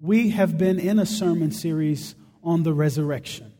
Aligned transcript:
We 0.00 0.30
have 0.30 0.56
been 0.56 0.78
in 0.78 1.00
a 1.00 1.06
sermon 1.06 1.50
series 1.50 2.14
on 2.44 2.62
the 2.62 2.72
resurrection, 2.72 3.52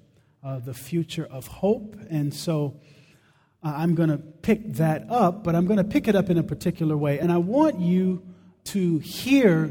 uh, 0.45 0.61
the 0.61 0.73
future 0.73 1.27
of 1.29 1.49
hope. 1.49 1.97
And 2.11 2.33
so 2.33 2.79
uh, 3.61 3.73
I'm 3.75 3.97
going 3.97 4.11
to 4.11 4.19
pick 4.19 4.75
that 4.75 5.11
up, 5.11 5.43
but 5.43 5.57
I'm 5.57 5.67
going 5.67 5.79
to 5.79 5.85
pick 5.85 6.07
it 6.07 6.15
up 6.15 6.31
in 6.31 6.39
a 6.39 6.45
particular 6.45 6.97
way. 6.97 7.19
And 7.19 7.33
I 7.33 7.39
want 7.39 7.81
you 7.81 8.23
to 8.67 8.99
hear 8.99 9.69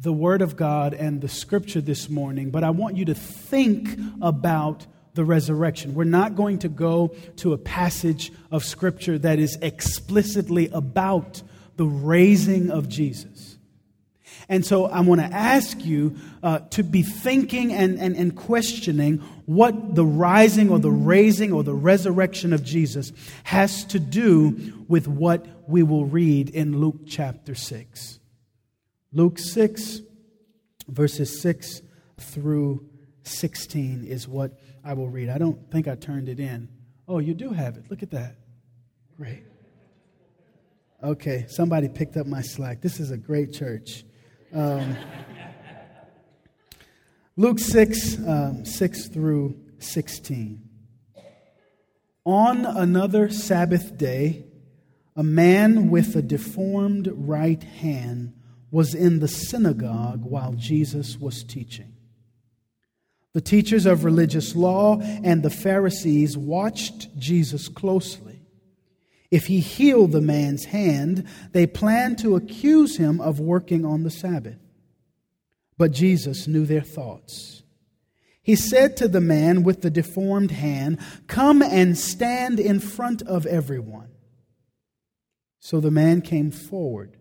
the 0.00 0.12
Word 0.12 0.42
of 0.42 0.54
God 0.54 0.94
and 0.94 1.20
the 1.20 1.28
Scripture 1.28 1.80
this 1.80 2.08
morning, 2.08 2.50
but 2.50 2.62
I 2.62 2.70
want 2.70 2.96
you 2.96 3.06
to 3.06 3.14
think 3.14 3.98
about 4.22 4.86
the 5.14 5.24
resurrection. 5.24 5.94
We're 5.94 6.04
not 6.04 6.36
going 6.36 6.60
to 6.60 6.68
go 6.68 7.16
to 7.38 7.52
a 7.52 7.58
passage 7.58 8.30
of 8.52 8.64
Scripture 8.64 9.18
that 9.18 9.40
is 9.40 9.58
explicitly 9.60 10.68
about 10.68 11.42
the 11.74 11.86
raising 11.86 12.70
of 12.70 12.88
Jesus. 12.88 13.53
And 14.48 14.64
so 14.64 14.86
I 14.86 15.00
want 15.00 15.20
to 15.20 15.26
ask 15.26 15.84
you 15.84 16.16
uh, 16.42 16.60
to 16.70 16.82
be 16.82 17.02
thinking 17.02 17.72
and, 17.72 17.98
and, 17.98 18.16
and 18.16 18.36
questioning 18.36 19.18
what 19.46 19.94
the 19.94 20.04
rising 20.04 20.70
or 20.70 20.78
the 20.78 20.90
raising 20.90 21.52
or 21.52 21.62
the 21.62 21.74
resurrection 21.74 22.52
of 22.52 22.62
Jesus 22.62 23.12
has 23.44 23.84
to 23.86 23.98
do 23.98 24.84
with 24.88 25.08
what 25.08 25.46
we 25.68 25.82
will 25.82 26.04
read 26.04 26.50
in 26.50 26.78
Luke 26.78 27.00
chapter 27.06 27.54
6. 27.54 28.20
Luke 29.12 29.38
6, 29.38 30.00
verses 30.88 31.40
6 31.40 31.82
through 32.18 32.88
16 33.22 34.04
is 34.04 34.28
what 34.28 34.58
I 34.84 34.92
will 34.94 35.08
read. 35.08 35.28
I 35.28 35.38
don't 35.38 35.70
think 35.70 35.88
I 35.88 35.94
turned 35.94 36.28
it 36.28 36.40
in. 36.40 36.68
Oh, 37.08 37.18
you 37.18 37.34
do 37.34 37.50
have 37.50 37.76
it. 37.76 37.90
Look 37.90 38.02
at 38.02 38.10
that. 38.10 38.36
Great. 39.16 39.44
Okay, 41.02 41.46
somebody 41.48 41.88
picked 41.88 42.16
up 42.16 42.26
my 42.26 42.40
slack. 42.40 42.80
This 42.80 42.98
is 42.98 43.10
a 43.10 43.16
great 43.16 43.52
church. 43.52 44.04
Um, 44.54 44.96
Luke 47.36 47.58
6, 47.58 48.18
um, 48.24 48.64
6 48.64 49.08
through 49.08 49.58
16. 49.80 50.62
On 52.24 52.64
another 52.64 53.30
Sabbath 53.30 53.98
day, 53.98 54.44
a 55.16 55.24
man 55.24 55.90
with 55.90 56.14
a 56.14 56.22
deformed 56.22 57.10
right 57.12 57.64
hand 57.64 58.32
was 58.70 58.94
in 58.94 59.18
the 59.18 59.26
synagogue 59.26 60.22
while 60.22 60.52
Jesus 60.52 61.18
was 61.18 61.42
teaching. 61.42 61.96
The 63.32 63.40
teachers 63.40 63.86
of 63.86 64.04
religious 64.04 64.54
law 64.54 65.00
and 65.00 65.42
the 65.42 65.50
Pharisees 65.50 66.38
watched 66.38 67.18
Jesus 67.18 67.66
closely. 67.66 68.33
If 69.34 69.46
he 69.46 69.58
healed 69.58 70.12
the 70.12 70.20
man's 70.20 70.66
hand, 70.66 71.26
they 71.50 71.66
planned 71.66 72.18
to 72.18 72.36
accuse 72.36 72.98
him 72.98 73.20
of 73.20 73.40
working 73.40 73.84
on 73.84 74.04
the 74.04 74.10
Sabbath. 74.10 74.60
But 75.76 75.90
Jesus 75.90 76.46
knew 76.46 76.64
their 76.64 76.82
thoughts. 76.82 77.64
He 78.44 78.54
said 78.54 78.96
to 78.98 79.08
the 79.08 79.20
man 79.20 79.64
with 79.64 79.82
the 79.82 79.90
deformed 79.90 80.52
hand, 80.52 81.00
Come 81.26 81.62
and 81.62 81.98
stand 81.98 82.60
in 82.60 82.78
front 82.78 83.22
of 83.22 83.44
everyone. 83.44 84.12
So 85.58 85.80
the 85.80 85.90
man 85.90 86.20
came 86.20 86.52
forward. 86.52 87.16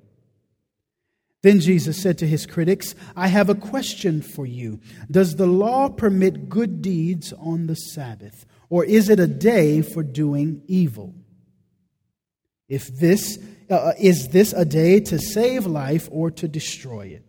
Then 1.41 1.59
Jesus 1.59 1.99
said 1.99 2.19
to 2.19 2.27
his 2.27 2.45
critics, 2.45 2.93
I 3.15 3.25
have 3.29 3.49
a 3.49 3.55
question 3.55 4.21
for 4.21 4.45
you. 4.45 4.79
Does 5.09 5.37
the 5.37 5.47
law 5.47 5.89
permit 5.89 6.47
good 6.47 6.79
deeds 6.83 7.33
on 7.39 7.65
the 7.65 7.75
Sabbath, 7.75 8.45
or 8.69 8.85
is 8.85 9.09
it 9.09 9.19
a 9.19 9.25
day 9.25 9.81
for 9.81 10.03
doing 10.03 10.61
evil? 10.67 11.15
If 12.67 12.87
this 12.87 13.37
uh, 13.69 13.75
uh, 13.75 13.93
is 13.99 14.29
this 14.29 14.53
a 14.53 14.65
day 14.65 14.99
to 14.99 15.19
save 15.19 15.65
life 15.65 16.07
or 16.11 16.31
to 16.31 16.47
destroy 16.47 17.07
it? 17.07 17.25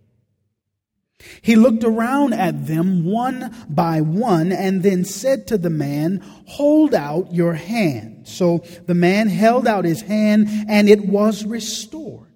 He 1.40 1.56
looked 1.56 1.84
around 1.84 2.34
at 2.34 2.66
them 2.66 3.04
one 3.04 3.54
by 3.68 4.02
one 4.02 4.52
and 4.52 4.82
then 4.82 5.04
said 5.04 5.46
to 5.46 5.58
the 5.58 5.70
man, 5.70 6.22
Hold 6.46 6.94
out 6.94 7.32
your 7.32 7.54
hand. 7.54 8.28
So 8.28 8.58
the 8.86 8.94
man 8.94 9.28
held 9.28 9.66
out 9.66 9.84
his 9.84 10.02
hand 10.02 10.48
and 10.68 10.88
it 10.88 11.06
was 11.06 11.44
restored. 11.44 12.30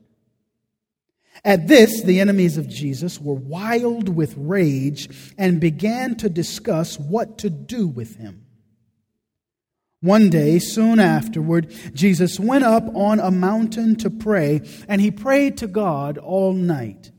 At 1.45 1.69
this, 1.69 2.03
the 2.03 2.21
enemies 2.21 2.56
of 2.56 2.69
Jesus 2.69 3.21
were 3.21 3.34
wild 3.34 4.09
with 4.09 4.34
rage 4.37 5.09
and 5.37 5.61
began 5.61 6.17
to 6.17 6.28
discuss 6.28 6.99
what 6.99 7.39
to 7.39 7.51
do 7.51 7.87
with 7.87 8.17
him. 8.17 8.47
One 10.00 10.31
day, 10.31 10.60
soon 10.60 11.00
afterward, 11.00 11.75
Jesus 11.92 12.38
went 12.38 12.64
up 12.64 12.84
on 12.94 13.19
a 13.19 13.32
mountain 13.32 13.97
to 13.97 14.10
pray, 14.10 14.60
and 14.86 15.00
he 15.00 15.10
prayed 15.10 15.56
to 15.59 15.66
God 15.66 16.19
all 16.19 16.53
night. 16.53 17.10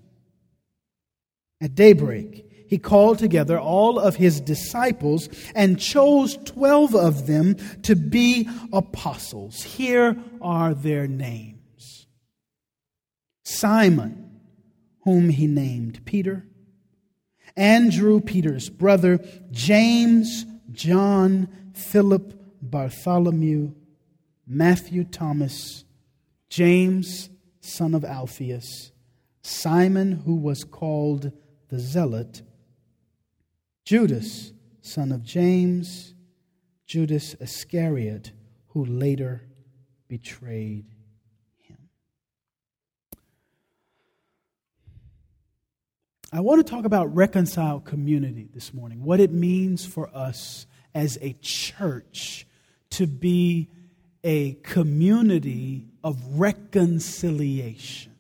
At 1.62 1.75
daybreak, 1.75 2.45
he 2.69 2.78
called 2.78 3.17
together 3.19 3.59
all 3.59 4.00
of 4.00 4.16
his 4.16 4.40
disciples 4.40 5.28
and 5.56 5.79
chose 5.79 6.38
12 6.45 6.95
of 6.95 7.28
them 7.28 7.56
to 7.81 7.95
be 7.95 8.47
apostles. 8.72 9.63
Here 9.63 10.16
are 10.41 10.73
their 10.73 11.07
names 11.07 12.07
Simon, 13.44 14.40
whom 15.03 15.29
he 15.29 15.47
named 15.47 16.06
Peter, 16.06 16.46
Andrew, 17.57 18.22
Peter's 18.22 18.69
brother, 18.69 19.19
James, 19.51 20.46
John, 20.72 21.50
Philip, 21.73 22.39
Bartholomew, 22.69 23.74
Matthew, 24.46 25.03
Thomas, 25.03 25.85
James, 26.50 27.30
son 27.62 27.94
of 27.94 28.03
Alphaeus, 28.03 28.91
Simon, 29.41 30.24
who 30.25 30.35
was 30.35 30.63
called 30.63 31.31
the 31.69 31.79
Zealot, 31.79 32.41
Judas, 33.85 34.53
son 34.81 35.12
of 35.12 35.24
James, 35.24 36.13
Judas 36.85 37.35
Iscariot, 37.40 38.31
who 38.69 38.85
later 38.85 39.44
betrayed 40.08 40.85
him. 41.58 41.78
I 46.34 46.40
want 46.40 46.66
to 46.66 46.69
talk 46.69 46.85
about 46.85 47.13
reconciled 47.13 47.85
community 47.85 48.50
this 48.53 48.74
morning, 48.74 49.03
what 49.03 49.19
it 49.19 49.31
means 49.31 49.85
for 49.85 50.09
us 50.16 50.66
as 50.96 51.18
a 51.22 51.34
church 51.41 52.47
to 52.92 53.08
be 53.08 53.70
a 54.24 54.54
community 54.64 55.86
of 56.04 56.18
reconciliation. 56.40 58.14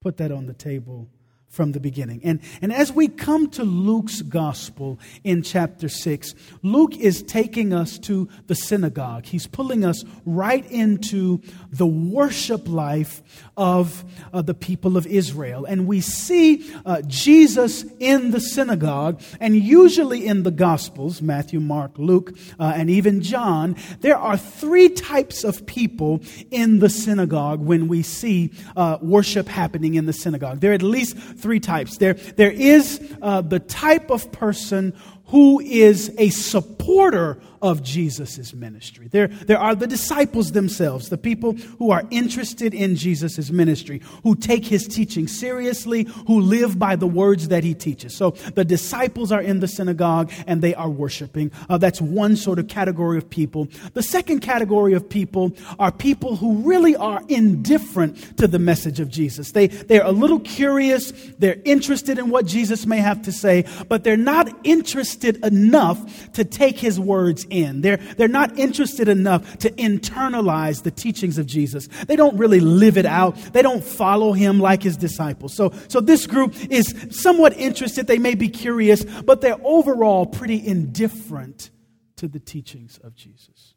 Put 0.00 0.16
that 0.18 0.32
on 0.32 0.46
the 0.46 0.54
table 0.54 1.08
from 1.48 1.72
the 1.72 1.80
beginning. 1.80 2.20
And, 2.24 2.40
and 2.62 2.72
as 2.72 2.92
we 2.92 3.08
come 3.08 3.48
to 3.50 3.64
Luke's 3.64 4.22
gospel 4.22 4.98
in 5.24 5.42
chapter 5.42 5.88
6, 5.88 6.34
Luke 6.62 6.96
is 6.96 7.22
taking 7.22 7.72
us 7.72 7.98
to 8.00 8.28
the 8.46 8.54
synagogue. 8.54 9.24
He's 9.24 9.46
pulling 9.46 9.84
us 9.84 10.04
right 10.24 10.68
into 10.70 11.40
the 11.70 11.86
worship 11.86 12.68
life 12.68 13.22
of 13.56 14.04
uh, 14.32 14.42
the 14.42 14.54
people 14.54 14.96
of 14.96 15.06
Israel. 15.06 15.64
And 15.64 15.86
we 15.86 16.00
see 16.00 16.70
uh, 16.84 17.02
Jesus 17.02 17.84
in 17.98 18.30
the 18.30 18.40
synagogue, 18.40 19.20
and 19.40 19.56
usually 19.56 20.26
in 20.26 20.42
the 20.42 20.50
gospels 20.50 21.20
Matthew, 21.22 21.60
Mark, 21.60 21.98
Luke, 21.98 22.36
uh, 22.60 22.72
and 22.76 22.90
even 22.90 23.22
John 23.22 23.76
there 24.00 24.16
are 24.16 24.36
three 24.36 24.88
types 24.88 25.44
of 25.44 25.66
people 25.66 26.20
in 26.50 26.78
the 26.78 26.88
synagogue 26.88 27.60
when 27.60 27.88
we 27.88 28.02
see 28.02 28.52
uh, 28.76 28.98
worship 29.00 29.48
happening 29.48 29.94
in 29.94 30.06
the 30.06 30.12
synagogue. 30.12 30.60
There 30.60 30.70
are 30.70 30.74
at 30.74 30.82
least 30.82 31.16
three 31.38 31.60
types. 31.60 31.98
There, 31.98 32.14
there 32.14 32.50
is 32.50 33.00
uh, 33.22 33.40
the 33.40 33.60
type 33.60 34.10
of 34.10 34.30
person 34.32 34.94
who 35.26 35.60
is 35.60 36.14
a 36.18 36.30
supporter 36.30 37.40
of 37.62 37.82
Jesus' 37.82 38.54
ministry. 38.54 39.08
There, 39.08 39.28
there 39.28 39.58
are 39.58 39.74
the 39.74 39.86
disciples 39.86 40.52
themselves, 40.52 41.08
the 41.08 41.18
people 41.18 41.52
who 41.78 41.90
are 41.90 42.04
interested 42.10 42.74
in 42.74 42.96
Jesus' 42.96 43.50
ministry, 43.50 44.00
who 44.22 44.34
take 44.34 44.64
his 44.64 44.86
teaching 44.86 45.26
seriously, 45.28 46.04
who 46.26 46.40
live 46.40 46.78
by 46.78 46.96
the 46.96 47.06
words 47.06 47.48
that 47.48 47.64
he 47.64 47.74
teaches. 47.74 48.14
So 48.14 48.30
the 48.30 48.64
disciples 48.64 49.32
are 49.32 49.42
in 49.42 49.60
the 49.60 49.68
synagogue 49.68 50.30
and 50.46 50.62
they 50.62 50.74
are 50.74 50.90
worshiping. 50.90 51.50
Uh, 51.68 51.78
that's 51.78 52.00
one 52.00 52.36
sort 52.36 52.58
of 52.58 52.68
category 52.68 53.18
of 53.18 53.28
people. 53.28 53.68
The 53.94 54.02
second 54.02 54.40
category 54.40 54.92
of 54.94 55.08
people 55.08 55.52
are 55.78 55.92
people 55.92 56.36
who 56.36 56.58
really 56.58 56.96
are 56.96 57.22
indifferent 57.28 58.38
to 58.38 58.46
the 58.46 58.58
message 58.58 59.00
of 59.00 59.08
Jesus. 59.08 59.52
They, 59.52 59.68
they're 59.68 60.04
a 60.04 60.12
little 60.12 60.40
curious, 60.40 61.12
they're 61.38 61.60
interested 61.64 62.18
in 62.18 62.30
what 62.30 62.46
Jesus 62.46 62.86
may 62.86 62.98
have 62.98 63.22
to 63.22 63.32
say, 63.32 63.64
but 63.88 64.04
they're 64.04 64.16
not 64.16 64.48
interested 64.64 65.44
enough 65.44 66.32
to 66.32 66.44
take 66.44 66.78
his 66.78 66.98
words 66.98 67.46
in. 67.50 67.80
They're, 67.80 67.96
they're 67.96 68.28
not 68.28 68.58
interested 68.58 69.08
enough 69.08 69.58
to 69.58 69.70
internalize 69.72 70.82
the 70.82 70.90
teachings 70.90 71.38
of 71.38 71.46
Jesus. 71.46 71.88
They 72.06 72.16
don't 72.16 72.36
really 72.36 72.60
live 72.60 72.96
it 72.98 73.06
out. 73.06 73.36
They 73.52 73.62
don't 73.62 73.82
follow 73.82 74.32
him 74.32 74.60
like 74.60 74.82
his 74.82 74.96
disciples. 74.96 75.54
So, 75.54 75.72
so 75.88 76.00
this 76.00 76.26
group 76.26 76.54
is 76.70 76.94
somewhat 77.10 77.56
interested. 77.56 78.06
They 78.06 78.18
may 78.18 78.34
be 78.34 78.48
curious, 78.48 79.04
but 79.04 79.40
they're 79.40 79.60
overall 79.64 80.26
pretty 80.26 80.66
indifferent 80.66 81.70
to 82.16 82.28
the 82.28 82.40
teachings 82.40 82.98
of 83.02 83.14
Jesus. 83.14 83.74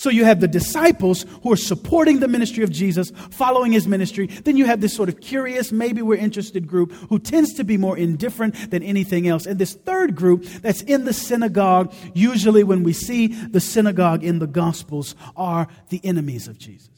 So 0.00 0.08
you 0.08 0.24
have 0.24 0.40
the 0.40 0.48
disciples 0.48 1.26
who 1.42 1.52
are 1.52 1.56
supporting 1.56 2.20
the 2.20 2.26
ministry 2.26 2.64
of 2.64 2.70
Jesus, 2.70 3.12
following 3.32 3.72
his 3.72 3.86
ministry. 3.86 4.28
Then 4.28 4.56
you 4.56 4.64
have 4.64 4.80
this 4.80 4.94
sort 4.94 5.10
of 5.10 5.20
curious, 5.20 5.72
maybe 5.72 6.00
we're 6.00 6.16
interested 6.16 6.66
group 6.66 6.90
who 7.10 7.18
tends 7.18 7.52
to 7.56 7.64
be 7.64 7.76
more 7.76 7.98
indifferent 7.98 8.70
than 8.70 8.82
anything 8.82 9.28
else. 9.28 9.44
And 9.44 9.58
this 9.58 9.74
third 9.74 10.16
group 10.16 10.44
that's 10.62 10.80
in 10.80 11.04
the 11.04 11.12
synagogue, 11.12 11.92
usually 12.14 12.64
when 12.64 12.82
we 12.82 12.94
see 12.94 13.26
the 13.26 13.60
synagogue 13.60 14.24
in 14.24 14.38
the 14.38 14.46
Gospels, 14.46 15.14
are 15.36 15.68
the 15.90 16.00
enemies 16.02 16.48
of 16.48 16.56
Jesus. 16.56 16.89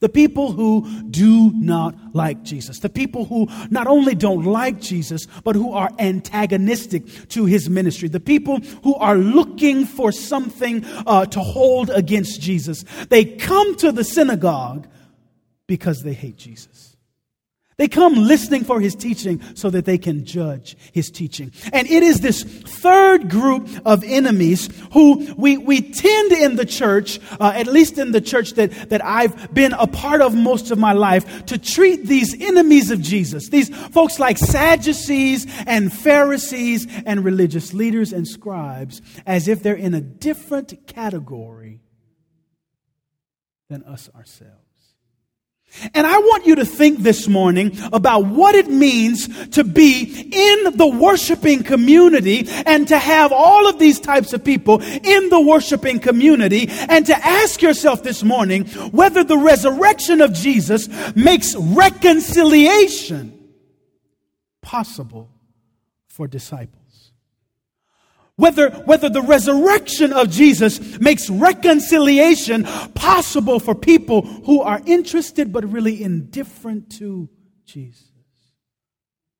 The 0.00 0.08
people 0.08 0.52
who 0.52 1.02
do 1.10 1.52
not 1.54 1.94
like 2.14 2.44
Jesus. 2.44 2.78
The 2.78 2.88
people 2.88 3.24
who 3.24 3.48
not 3.70 3.88
only 3.88 4.14
don't 4.14 4.44
like 4.44 4.80
Jesus, 4.80 5.26
but 5.42 5.56
who 5.56 5.72
are 5.72 5.90
antagonistic 5.98 7.28
to 7.30 7.46
his 7.46 7.68
ministry. 7.68 8.08
The 8.08 8.20
people 8.20 8.60
who 8.84 8.94
are 8.96 9.16
looking 9.16 9.84
for 9.84 10.12
something 10.12 10.84
uh, 11.06 11.26
to 11.26 11.40
hold 11.40 11.90
against 11.90 12.40
Jesus. 12.40 12.84
They 13.08 13.24
come 13.24 13.74
to 13.76 13.90
the 13.90 14.04
synagogue 14.04 14.86
because 15.66 16.02
they 16.02 16.12
hate 16.12 16.36
Jesus. 16.36 16.96
They 17.78 17.86
come 17.86 18.14
listening 18.14 18.64
for 18.64 18.80
his 18.80 18.96
teaching 18.96 19.40
so 19.54 19.70
that 19.70 19.84
they 19.84 19.98
can 19.98 20.24
judge 20.24 20.76
his 20.92 21.12
teaching. 21.12 21.52
And 21.72 21.86
it 21.86 22.02
is 22.02 22.20
this 22.20 22.42
third 22.42 23.30
group 23.30 23.68
of 23.86 24.02
enemies 24.02 24.68
who 24.92 25.32
we, 25.36 25.58
we 25.58 25.80
tend 25.80 26.32
in 26.32 26.56
the 26.56 26.66
church, 26.66 27.20
uh, 27.38 27.52
at 27.54 27.68
least 27.68 27.96
in 27.96 28.10
the 28.10 28.20
church 28.20 28.54
that, 28.54 28.72
that 28.90 29.04
I've 29.04 29.54
been 29.54 29.74
a 29.74 29.86
part 29.86 30.22
of 30.22 30.34
most 30.34 30.72
of 30.72 30.78
my 30.78 30.92
life, 30.92 31.46
to 31.46 31.56
treat 31.56 32.06
these 32.06 32.34
enemies 32.42 32.90
of 32.90 33.00
Jesus, 33.00 33.48
these 33.48 33.68
folks 33.68 34.18
like 34.18 34.38
Sadducees 34.38 35.46
and 35.64 35.92
Pharisees 35.92 36.88
and 37.06 37.24
religious 37.24 37.72
leaders 37.74 38.12
and 38.12 38.26
scribes, 38.26 39.00
as 39.24 39.46
if 39.46 39.62
they're 39.62 39.74
in 39.74 39.94
a 39.94 40.00
different 40.00 40.88
category 40.88 41.78
than 43.68 43.84
us 43.84 44.10
ourselves. 44.16 44.67
And 45.94 46.06
I 46.06 46.18
want 46.18 46.46
you 46.46 46.56
to 46.56 46.64
think 46.64 47.00
this 47.00 47.28
morning 47.28 47.76
about 47.92 48.26
what 48.26 48.54
it 48.54 48.68
means 48.68 49.28
to 49.50 49.62
be 49.62 50.02
in 50.02 50.76
the 50.76 50.86
worshiping 50.86 51.62
community 51.62 52.46
and 52.66 52.88
to 52.88 52.98
have 52.98 53.32
all 53.32 53.68
of 53.68 53.78
these 53.78 54.00
types 54.00 54.32
of 54.32 54.44
people 54.44 54.82
in 54.82 55.28
the 55.28 55.40
worshiping 55.40 56.00
community 56.00 56.66
and 56.68 57.06
to 57.06 57.16
ask 57.16 57.62
yourself 57.62 58.02
this 58.02 58.24
morning 58.24 58.64
whether 58.90 59.22
the 59.22 59.38
resurrection 59.38 60.20
of 60.20 60.32
Jesus 60.32 60.88
makes 61.14 61.54
reconciliation 61.54 63.38
possible 64.62 65.30
for 66.08 66.26
disciples 66.26 66.77
whether, 68.38 68.70
whether 68.70 69.08
the 69.08 69.20
resurrection 69.20 70.12
of 70.12 70.30
Jesus 70.30 71.00
makes 71.00 71.28
reconciliation 71.28 72.62
possible 72.94 73.58
for 73.58 73.74
people 73.74 74.22
who 74.22 74.62
are 74.62 74.80
interested 74.86 75.52
but 75.52 75.68
really 75.68 76.04
indifferent 76.04 76.88
to 76.98 77.28
Jesus. 77.64 78.04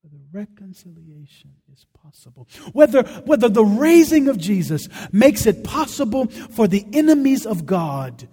Whether 0.03 0.19
reconciliation 0.33 1.53
is 1.73 1.87
possible. 2.03 2.49
Whether, 2.73 3.05
whether 3.25 3.49
the 3.49 3.65
raising 3.65 4.27
of 4.27 4.37
Jesus 4.37 4.89
makes 5.12 5.47
it 5.47 5.62
possible 5.62 6.27
for 6.27 6.67
the 6.67 6.85
enemies 6.93 7.47
of 7.47 7.67
God 7.67 8.29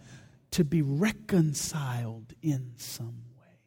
to 0.50 0.64
be 0.64 0.82
reconciled 0.82 2.34
in 2.42 2.72
some 2.78 3.22
way. 3.38 3.60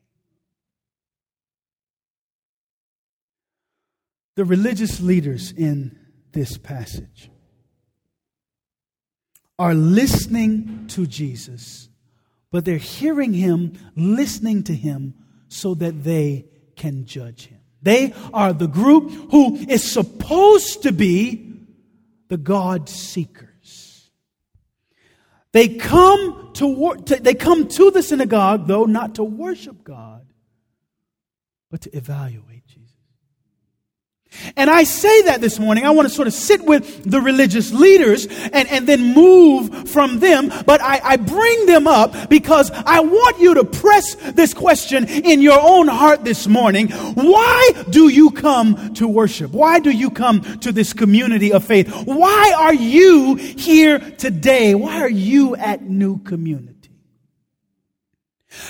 The 4.34 4.44
religious 4.44 5.00
leaders 5.00 5.52
in 5.52 5.96
this 6.38 6.56
passage 6.56 7.30
are 9.58 9.74
listening 9.74 10.86
to 10.86 11.04
Jesus, 11.04 11.88
but 12.52 12.64
they're 12.64 12.76
hearing 12.76 13.32
him, 13.32 13.72
listening 13.96 14.62
to 14.62 14.72
him, 14.72 15.14
so 15.48 15.74
that 15.74 16.04
they 16.04 16.46
can 16.76 17.06
judge 17.06 17.46
him. 17.46 17.58
They 17.82 18.14
are 18.32 18.52
the 18.52 18.68
group 18.68 19.10
who 19.32 19.56
is 19.56 19.90
supposed 19.90 20.84
to 20.84 20.92
be 20.92 21.66
the 22.28 22.36
God 22.36 22.88
seekers. 22.88 24.08
They 25.50 25.66
come 25.76 26.50
to, 26.54 26.94
they 27.20 27.34
come 27.34 27.66
to 27.66 27.90
the 27.90 28.02
synagogue, 28.02 28.68
though, 28.68 28.84
not 28.84 29.16
to 29.16 29.24
worship 29.24 29.82
God, 29.82 30.24
but 31.68 31.80
to 31.80 31.96
evaluate. 31.96 32.58
And 34.56 34.70
I 34.70 34.84
say 34.84 35.22
that 35.22 35.40
this 35.40 35.58
morning. 35.58 35.84
I 35.84 35.90
want 35.90 36.08
to 36.08 36.14
sort 36.14 36.28
of 36.28 36.34
sit 36.34 36.64
with 36.64 37.10
the 37.10 37.20
religious 37.20 37.72
leaders 37.72 38.26
and, 38.26 38.68
and 38.68 38.86
then 38.86 39.14
move 39.14 39.88
from 39.88 40.20
them. 40.20 40.52
But 40.66 40.80
I, 40.80 41.00
I 41.02 41.16
bring 41.16 41.66
them 41.66 41.86
up 41.86 42.28
because 42.28 42.70
I 42.70 43.00
want 43.00 43.40
you 43.40 43.54
to 43.54 43.64
press 43.64 44.14
this 44.32 44.54
question 44.54 45.08
in 45.08 45.40
your 45.40 45.58
own 45.60 45.88
heart 45.88 46.24
this 46.24 46.46
morning. 46.46 46.88
Why 46.88 47.70
do 47.90 48.08
you 48.08 48.30
come 48.30 48.94
to 48.94 49.08
worship? 49.08 49.52
Why 49.52 49.80
do 49.80 49.90
you 49.90 50.10
come 50.10 50.42
to 50.60 50.72
this 50.72 50.92
community 50.92 51.52
of 51.52 51.64
faith? 51.64 51.88
Why 52.04 52.54
are 52.56 52.74
you 52.74 53.34
here 53.34 53.98
today? 53.98 54.74
Why 54.74 55.00
are 55.00 55.10
you 55.10 55.56
at 55.56 55.82
New 55.82 56.18
Community? 56.18 56.77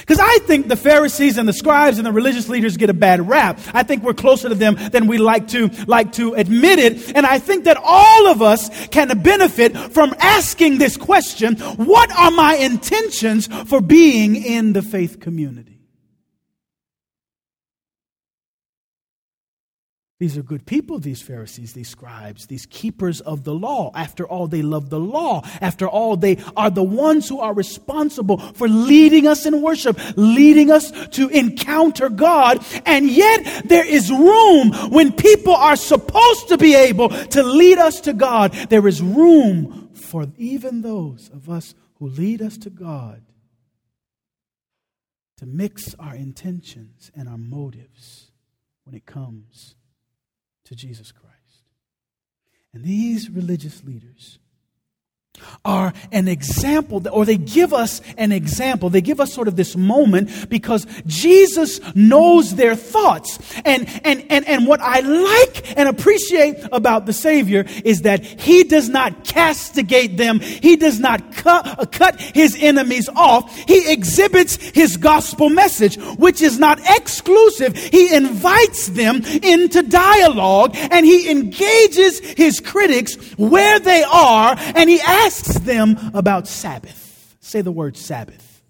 Because 0.01 0.19
I 0.19 0.39
think 0.41 0.69
the 0.69 0.77
Pharisees 0.77 1.39
and 1.39 1.49
the 1.49 1.53
scribes 1.53 1.99
and 1.99 2.07
the 2.07 2.13
religious 2.13 2.49
leaders 2.49 2.77
get 2.77 2.91
a 2.91 2.95
bad 2.95 3.29
rap. 3.29 3.61
I 3.73 3.85
think 3.85 4.03
we're 4.03 4.15
closer 4.15 4.49
to 4.49 4.55
them 4.55 4.77
than 4.91 5.07
we 5.07 5.19
like 5.19 5.49
to, 5.49 5.69
like 5.87 6.13
to 6.15 6.35
admit 6.35 6.79
it. 6.79 7.17
And 7.17 7.25
I 7.25 7.39
think 7.39 7.65
that 7.65 7.79
all 7.83 8.27
of 8.27 8.43
us 8.43 8.89
can 8.89 9.09
benefit 9.23 9.77
from 9.77 10.15
asking 10.19 10.79
this 10.79 10.97
question, 10.97 11.57
what 11.57 12.11
are 12.13 12.31
my 12.33 12.57
intentions 12.57 13.47
for 13.69 13.81
being 13.81 14.37
in 14.37 14.73
the 14.73 14.83
faith 14.83 15.21
community? 15.21 15.78
These 20.19 20.37
are 20.37 20.43
good 20.43 20.67
people, 20.67 20.99
these 20.99 21.23
Pharisees, 21.23 21.75
these 21.75 21.89
scribes, 21.89 22.47
these 22.47 22.67
keepers 22.67 23.21
of 23.21 23.45
the 23.45 23.55
law. 23.55 23.93
After 23.95 24.27
all, 24.27 24.49
they 24.49 24.63
love 24.63 24.91
the 24.91 24.99
law. 24.99 25.43
After 25.61 25.87
all, 25.87 26.17
they 26.17 26.39
are 26.57 26.71
the 26.71 26.83
ones 26.83 27.29
who 27.29 27.39
are 27.39 27.55
responsible 27.55 28.39
for 28.39 28.67
leading 28.67 29.29
us 29.29 29.47
in 29.47 29.63
worship, 29.63 29.97
leading 30.17 30.73
us 30.73 30.91
to 31.11 31.29
encounter 31.29 32.09
God. 32.09 32.65
And 32.85 33.09
yet, 33.09 33.63
there 33.67 33.87
is 33.87 34.11
room 34.11 34.73
when 34.91 35.13
people 35.13 35.55
are 35.55 35.77
supposed 35.77 36.49
to 36.49 36.59
be 36.59 36.75
able 36.75 37.11
to 37.11 37.45
lead 37.45 37.79
us 37.79 38.01
to 38.01 38.13
God. 38.13 38.53
There 38.71 38.89
is 38.89 39.01
room 39.01 39.91
for 39.95 40.27
even 40.37 40.83
those 40.83 41.31
of 41.33 41.49
us 41.49 41.77
who 42.01 42.09
lead 42.09 42.43
us 42.43 42.59
to 42.59 42.71
God 42.71 43.23
to 45.37 45.47
mix 45.47 45.95
our 46.01 46.17
intentions 46.17 47.13
and 47.15 47.29
our 47.29 47.39
motives 47.39 48.33
when 48.83 48.97
it 48.97 49.07
comes 49.07 49.77
to 50.69 50.75
Jesus 50.75 51.13
Christ. 51.13 51.35
And 52.75 52.85
these 52.85 53.31
religious 53.31 53.83
leaders 53.85 54.39
are 55.65 55.93
an 56.13 56.29
example, 56.29 57.03
or 57.13 57.25
they 57.25 57.37
give 57.37 57.75
us 57.75 58.01
an 58.17 58.33
example. 58.33 58.91
They 58.91 59.01
give 59.01 59.21
us 59.21 59.33
sort 59.33 59.49
of 59.49 59.57
this 59.57 59.77
moment 59.77 60.49
because 60.49 60.87
Jesus 61.07 61.81
knows 61.95 62.55
their 62.55 62.75
thoughts. 62.75 63.39
And, 63.65 63.89
and, 64.05 64.25
and, 64.31 64.47
and 64.49 64.67
what 64.67 64.81
I 64.81 65.01
like 65.01 65.79
and 65.79 65.89
appreciate 65.89 66.57
about 66.73 67.07
the 67.07 67.13
Savior 67.13 67.67
is 67.85 68.03
that 68.03 68.25
He 68.25 68.65
does 68.65 68.89
not 68.89 69.25
castigate 69.25 70.17
them. 70.17 70.41
He 70.41 70.77
does 70.77 70.99
not 71.01 71.33
cut, 71.33 71.67
uh, 71.67 71.85
cut 71.87 72.21
His 72.21 72.57
enemies 72.59 73.09
off. 73.15 73.55
He 73.55 73.93
exhibits 73.93 74.57
His 74.57 74.97
gospel 74.97 75.51
message, 75.51 75.97
which 76.17 76.41
is 76.41 76.59
not 76.59 76.81
exclusive. 76.97 77.77
He 77.77 78.15
invites 78.15 78.89
them 78.89 79.23
into 79.25 79.83
dialogue 79.83 80.75
and 80.75 81.05
He 81.05 81.31
engages 81.31 82.21
His 82.21 82.61
critics 82.61 83.17
where 83.37 83.79
they 83.79 84.03
are 84.03 84.57
and 84.59 84.89
He 84.89 85.01
asks 85.01 85.28
asks 85.29 85.59
them 85.59 85.95
about 86.15 86.49
Sabbath. 86.49 87.37
Say 87.41 87.61
the 87.61 87.71
word 87.71 87.99
Sabbath. 87.99 88.63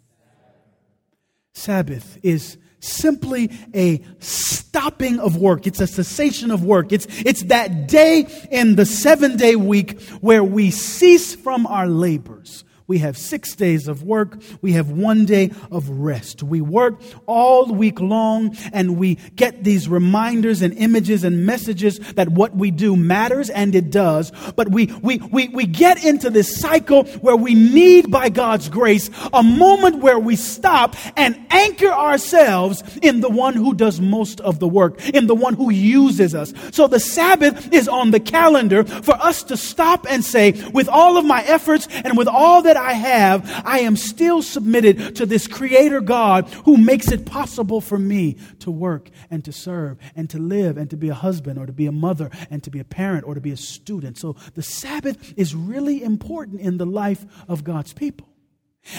Sabbath 1.53 2.19
is 2.25 2.59
simply 2.81 3.53
a 3.73 4.05
stopping 4.19 5.21
of 5.21 5.37
work. 5.37 5.69
It's 5.69 5.81
a 5.81 5.87
cessation 5.87 6.51
of 6.51 6.65
work. 6.65 6.93
It's, 6.93 7.07
it's 7.25 7.45
that 7.45 7.87
day 7.87 8.27
in 8.51 8.75
the 8.75 8.87
seven 8.87 9.37
day 9.37 9.55
week 9.55 10.01
where 10.21 10.43
we 10.43 10.73
cease 10.73 11.33
from 11.33 11.65
our 11.65 11.87
labors, 11.87 12.65
We 12.89 12.99
have 13.01 13.19
six 13.19 13.55
days 13.55 13.87
of 13.87 14.03
work. 14.03 14.41
We 14.63 14.73
have 14.73 14.91
one 14.91 15.27
day 15.27 15.51
of 15.71 15.91
rest. 15.91 16.43
We 16.43 16.63
work 16.63 17.03
all 17.27 17.67
week 17.67 18.01
long 18.01 18.57
and 18.73 18.97
we 18.97 19.17
get 19.37 19.63
these 19.63 19.91
reminders 19.91 20.63
and 20.63 20.73
images 20.73 21.23
and 21.23 21.45
messages 21.45 21.99
that 22.15 22.31
what 22.31 22.57
we 22.57 22.71
do 22.71 22.97
matters 22.97 23.51
and 23.51 23.75
it 23.75 23.91
does. 23.91 24.33
But 24.57 24.71
we, 24.71 24.87
we, 25.03 25.19
we, 25.19 25.49
we 25.49 25.67
get 25.67 26.03
into 26.03 26.31
this 26.31 26.59
cycle 26.59 27.05
where 27.21 27.37
we 27.37 27.55
need 27.55 28.11
by 28.11 28.31
God's 28.31 28.71
grace 28.71 29.11
a 29.35 29.43
moment 29.43 29.99
where 29.99 30.19
we 30.19 30.35
stop 30.35 30.97
and 31.15 31.39
anchor 31.51 31.93
ourselves 31.93 32.83
in 33.03 33.21
the 33.21 33.29
one 33.29 33.53
who 33.53 33.75
does 33.75 34.01
most 34.01 34.41
of 34.41 34.61
the 34.61 34.69
work, 34.69 35.07
in 35.11 35.27
the 35.27 35.35
one 35.35 35.53
who 35.53 35.71
uses 35.71 36.35
us. 36.35 36.55
So 36.73 36.87
the 36.87 37.01
Sabbath 37.01 37.71
is 37.71 37.87
on 37.87 38.13
the 38.13 38.21
calendar 38.21 38.85
for 38.85 39.13
us 39.17 39.43
to 39.43 39.59
stop 39.59 40.07
and 40.09 40.25
say, 40.25 40.53
with 40.73 40.89
all 40.89 41.19
of 41.19 41.27
my 41.27 41.43
efforts 41.43 41.87
and 41.91 42.17
with 42.17 42.29
all 42.29 42.63
that 42.63 42.78
I 42.79 42.93
have, 42.95 43.63
I 43.65 43.81
am 43.81 43.97
still 43.97 44.43
submitted 44.43 45.17
to 45.17 45.27
this 45.27 45.47
Creator 45.47 46.01
God 46.01 46.49
who 46.65 46.77
makes 46.77 47.11
it 47.11 47.27
possible 47.27 47.81
for 47.81 47.99
me 47.99 48.37
to 48.61 48.71
work 48.71 49.11
and 49.31 49.45
to 49.45 49.53
serve 49.53 49.99
and 50.17 50.31
to 50.31 50.39
live 50.39 50.77
and 50.79 50.89
to 50.91 50.97
be 50.97 51.09
a 51.09 51.15
husband 51.15 51.59
or 51.59 51.67
to 51.67 51.73
be 51.73 51.87
a 51.87 51.93
mother 51.93 52.31
and 52.51 52.63
to 52.65 52.71
be 52.71 52.81
a 52.81 52.85
parent 52.85 53.25
or 53.27 53.35
to 53.35 53.41
be 53.41 53.51
a 53.51 53.57
student. 53.57 54.17
So 54.17 54.37
the 54.55 54.63
Sabbath 54.63 55.35
is 55.37 55.55
really 55.55 56.03
important 56.03 56.61
in 56.61 56.79
the 56.79 56.87
life 56.87 57.27
of 57.49 57.65
God's 57.65 57.93
people. 57.93 58.29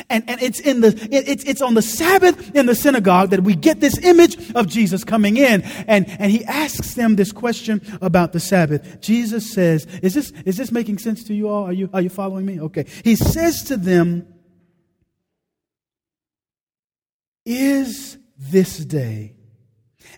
And, 0.10 0.30
and 0.30 0.42
it's 0.42 0.60
in 0.60 0.82
the, 0.82 1.08
it's, 1.12 1.44
it's 1.44 1.62
on 1.62 1.74
the 1.74 1.82
Sabbath 1.82 2.56
in 2.56 2.66
the 2.66 2.76
synagogue 2.76 3.30
that 3.32 3.44
we 3.44 3.56
get 3.56 3.80
this 3.80 3.98
image 4.00 4.52
of 4.54 4.68
Jesus 4.68 5.04
coming 5.04 5.38
in. 5.38 5.62
And, 5.88 6.08
and 6.20 6.32
he 6.32 6.46
asks 6.46 6.96
them 6.96 7.16
this 7.16 7.32
question 7.32 7.82
about 8.02 8.34
the 8.34 8.40
Sabbath. 8.40 9.02
Jesus 9.02 9.52
says, 9.52 9.86
is 10.02 10.14
this, 10.14 10.32
is 10.46 10.58
this 10.58 10.72
making 10.72 10.98
sense 11.00 11.24
to 11.26 11.34
you 11.34 11.50
all? 11.50 11.66
Are 11.66 11.74
you, 11.74 11.90
are 11.94 12.02
you 12.02 12.10
following 12.10 12.46
me? 12.46 12.60
Okay. 12.62 12.86
He 13.04 13.16
says 13.16 13.64
to 13.64 13.78
them, 13.78 14.28
is 17.46 18.18
this 18.38 18.78
day 18.78 19.36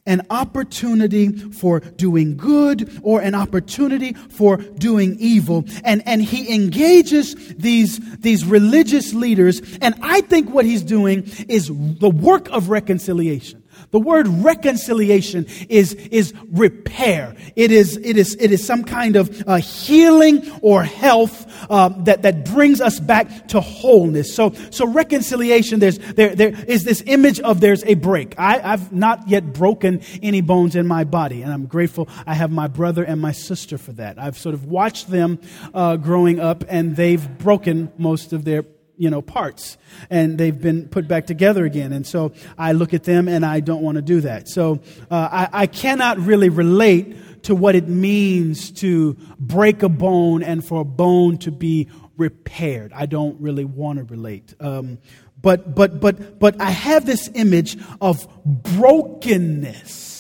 an 0.06 0.26
opportunity 0.30 1.30
for 1.32 1.80
doing 1.80 2.36
good 2.38 3.00
or 3.04 3.22
an 3.22 3.36
opportunity 3.36 4.14
for 4.14 4.58
doing 4.58 5.16
evil. 5.20 5.66
And, 5.84 6.02
and 6.06 6.22
he 6.22 6.54
engages 6.54 7.36
these, 7.56 8.00
these 8.18 8.46
religious 8.46 9.14
leaders. 9.14 9.62
And 9.82 9.96
I 10.02 10.22
think 10.22 10.50
what 10.50 10.66
he's 10.66 10.84
doing 10.84 11.30
is 11.48 11.68
the 11.68 12.10
work 12.10 12.50
of 12.50 12.70
reconciliation. 12.70 13.61
The 13.92 14.00
word 14.00 14.28
reconciliation 14.28 15.48
is, 15.70 15.94
is 15.94 16.34
repair. 16.50 17.36
It 17.56 17.72
is, 17.72 17.98
it 17.98 18.18
is, 18.18 18.36
it 18.40 18.52
is 18.52 18.66
some 18.66 18.84
kind 18.84 19.18
of 19.18 19.44
uh, 19.46 19.58
healing 19.58 20.50
or 20.62 20.84
health 20.84 21.46
uh, 21.70 21.90
that, 22.06 22.22
that 22.22 22.46
brings 22.46 22.80
us 22.80 23.00
back 23.00 23.50
to 23.50 23.60
wholeness. 23.60 24.34
So, 24.34 24.54
so 24.70 24.88
reconciliation, 24.88 25.80
there's, 25.80 25.98
there, 25.98 26.36
there 26.36 26.54
is 26.68 26.86
this 26.86 27.04
image 27.06 27.42
of 27.42 27.60
there's 27.60 27.84
a 27.84 27.96
break. 27.96 28.36
I, 28.38 28.62
I've 28.62 28.94
not 28.94 29.28
yet 29.28 29.54
broken 29.54 30.02
any 30.24 30.42
bones 30.42 30.76
in 30.76 30.88
my 30.88 31.04
body, 31.04 31.42
and 31.42 31.52
I'm 31.52 31.66
grateful 31.66 32.08
I 32.26 32.34
have 32.34 32.52
my 32.52 32.68
brother 32.68 33.04
and 33.04 33.20
my 33.20 33.34
sister 33.34 33.78
for 33.78 33.92
that. 33.94 34.18
I've 34.18 34.38
sort 34.38 34.56
of 34.56 34.66
watched 34.66 35.10
them 35.10 35.40
uh, 35.74 35.98
growing 35.98 36.40
up, 36.40 36.64
and 36.70 36.96
they've 36.96 37.38
broken 37.40 37.92
most 37.98 38.32
of 38.32 38.46
their 38.46 38.64
you 39.02 39.10
know, 39.10 39.20
parts 39.20 39.80
and 40.12 40.38
they've 40.38 40.62
been 40.62 40.88
put 40.88 41.08
back 41.08 41.26
together 41.26 41.66
again. 41.66 41.92
And 41.92 42.06
so 42.06 42.34
I 42.56 42.74
look 42.74 42.94
at 42.94 43.04
them 43.04 43.28
and 43.28 43.44
I 43.44 43.60
don't 43.60 43.82
want 43.82 43.96
to 43.96 44.04
do 44.04 44.22
that. 44.22 44.48
So 44.48 44.80
uh, 45.10 45.28
I, 45.32 45.50
I 45.64 45.66
cannot 45.66 46.20
really 46.20 46.50
relate 46.50 47.44
to 47.46 47.56
what 47.56 47.74
it 47.74 47.88
means 47.88 48.70
to 48.74 49.18
break 49.40 49.82
a 49.82 49.90
bone 49.90 50.44
and 50.44 50.64
for 50.64 50.82
a 50.82 50.86
bone 50.86 51.40
to 51.40 51.52
be 51.52 51.90
repaired. 52.16 52.94
I 52.94 53.08
don't 53.08 53.42
really 53.42 53.66
want 53.66 53.98
to 53.98 54.04
relate. 54.06 54.54
Um, 54.60 55.00
but, 55.42 55.74
but, 55.74 56.00
but, 56.00 56.38
but 56.38 56.62
I 56.62 56.70
have 56.70 57.08
this 57.08 57.28
image 57.34 57.78
of 58.02 58.28
brokenness 58.46 60.11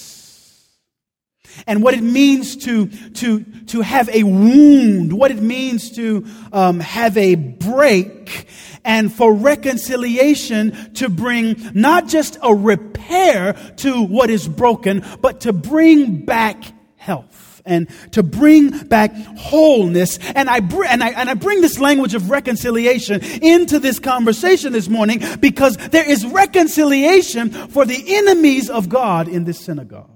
and 1.67 1.83
what 1.83 1.93
it 1.93 2.01
means 2.01 2.55
to, 2.57 2.87
to, 2.87 3.43
to 3.67 3.81
have 3.81 4.09
a 4.09 4.23
wound, 4.23 5.13
what 5.13 5.31
it 5.31 5.41
means 5.41 5.91
to 5.91 6.25
um, 6.51 6.79
have 6.79 7.17
a 7.17 7.35
break, 7.35 8.47
and 8.83 9.13
for 9.13 9.33
reconciliation 9.33 10.93
to 10.95 11.09
bring 11.09 11.71
not 11.73 12.07
just 12.07 12.37
a 12.41 12.53
repair 12.53 13.53
to 13.77 14.01
what 14.03 14.29
is 14.29 14.47
broken, 14.47 15.05
but 15.21 15.41
to 15.41 15.53
bring 15.53 16.25
back 16.25 16.63
health 16.95 17.61
and 17.65 17.89
to 18.11 18.23
bring 18.23 18.69
back 18.87 19.13
wholeness. 19.37 20.17
And 20.35 20.49
I, 20.49 20.61
br- 20.61 20.85
and, 20.85 21.03
I, 21.03 21.09
and 21.09 21.29
I 21.29 21.33
bring 21.35 21.61
this 21.61 21.79
language 21.79 22.15
of 22.15 22.29
reconciliation 22.29 23.21
into 23.21 23.79
this 23.79 23.99
conversation 23.99 24.73
this 24.73 24.89
morning 24.89 25.21
because 25.39 25.77
there 25.77 26.09
is 26.09 26.25
reconciliation 26.25 27.51
for 27.51 27.85
the 27.85 28.15
enemies 28.15 28.69
of 28.69 28.89
God 28.89 29.27
in 29.27 29.43
this 29.43 29.59
synagogue. 29.59 30.10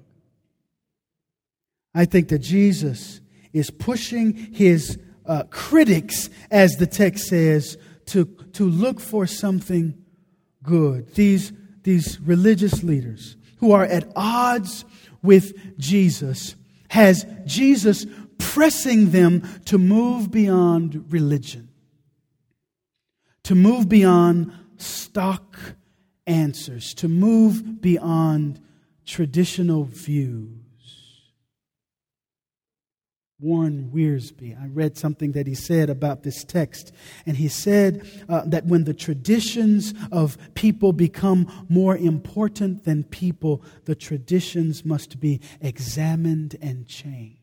I 1.96 2.06
think 2.06 2.28
that 2.28 2.40
Jesus 2.40 3.22
is 3.54 3.72
pushing 3.72 4.34
his 4.54 5.00
uh, 5.26 5.44
critics, 5.50 6.30
as 6.52 6.76
the 6.76 6.86
text 6.86 7.28
says, 7.28 7.78
to, 8.08 8.26
to 8.54 8.70
look 8.70 9.00
for 9.00 9.26
something 9.26 9.98
good. 10.62 11.16
These, 11.16 11.54
these 11.84 12.20
religious 12.20 12.84
leaders 12.84 13.38
who 13.58 13.72
are 13.72 13.86
at 13.86 14.12
odds 14.16 14.84
with 15.24 15.80
Jesus, 15.80 16.56
has 16.90 17.26
Jesus 17.46 18.06
pressing 18.38 19.12
them 19.12 19.42
to 19.66 19.78
move 19.78 20.30
beyond 20.30 21.12
religion, 21.12 21.70
to 23.44 23.56
move 23.56 23.88
beyond 23.88 24.52
stock 24.78 25.58
answers, 26.28 26.94
to 26.96 27.08
move 27.08 27.82
beyond 27.82 28.60
traditional 29.06 29.86
views. 29.86 30.65
Warren 33.46 33.92
Wiersbe. 33.94 34.60
I 34.60 34.68
read 34.70 34.98
something 34.98 35.34
that 35.34 35.46
he 35.46 35.54
said 35.54 35.88
about 35.92 36.24
this 36.24 36.44
text, 36.44 36.92
and 37.28 37.38
he 37.38 37.48
said 37.48 38.10
uh, 38.28 38.42
that 38.48 38.66
when 38.66 38.86
the 38.86 38.94
traditions 38.94 39.94
of 40.12 40.36
people 40.56 40.94
become 40.94 41.66
more 41.70 41.96
important 41.96 42.86
than 42.86 43.04
people, 43.04 43.62
the 43.86 43.94
traditions 43.94 44.84
must 44.84 45.20
be 45.20 45.40
examined 45.62 46.56
and 46.60 46.88
changed. 46.88 47.40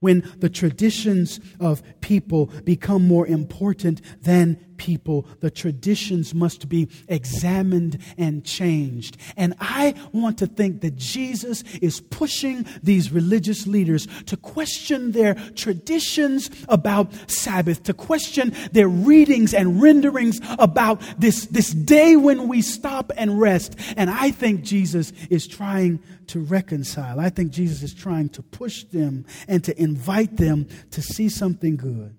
When 0.00 0.30
the 0.36 0.50
traditions 0.50 1.40
of 1.58 1.82
people 2.02 2.46
become 2.64 3.08
more 3.08 3.26
important 3.26 4.02
than 4.22 4.58
people, 4.82 5.24
the 5.38 5.50
traditions 5.50 6.34
must 6.34 6.68
be 6.68 6.88
examined 7.06 7.98
and 8.18 8.44
changed. 8.44 9.16
And 9.36 9.54
I 9.60 9.94
want 10.12 10.38
to 10.38 10.48
think 10.48 10.80
that 10.80 10.96
Jesus 10.96 11.62
is 11.80 12.00
pushing 12.00 12.66
these 12.82 13.12
religious 13.12 13.68
leaders 13.68 14.08
to 14.26 14.36
question 14.36 15.12
their 15.12 15.34
traditions 15.54 16.50
about 16.68 17.12
Sabbath, 17.30 17.84
to 17.84 17.94
question 17.94 18.52
their 18.72 18.88
readings 18.88 19.54
and 19.54 19.80
renderings 19.80 20.40
about 20.58 21.00
this, 21.16 21.46
this 21.46 21.70
day 21.70 22.16
when 22.16 22.48
we 22.48 22.60
stop 22.60 23.12
and 23.16 23.40
rest. 23.40 23.76
And 23.96 24.10
I 24.10 24.32
think 24.32 24.64
Jesus 24.64 25.12
is 25.30 25.46
trying 25.46 26.00
to 26.26 26.40
reconcile. 26.40 27.20
I 27.20 27.28
think 27.28 27.52
Jesus 27.52 27.84
is 27.84 27.94
trying 27.94 28.30
to 28.30 28.42
push 28.42 28.82
them 28.84 29.26
and 29.46 29.62
to 29.62 29.80
invite 29.80 30.38
them 30.38 30.66
to 30.90 31.00
see 31.00 31.28
something 31.28 31.76
good. 31.76 32.16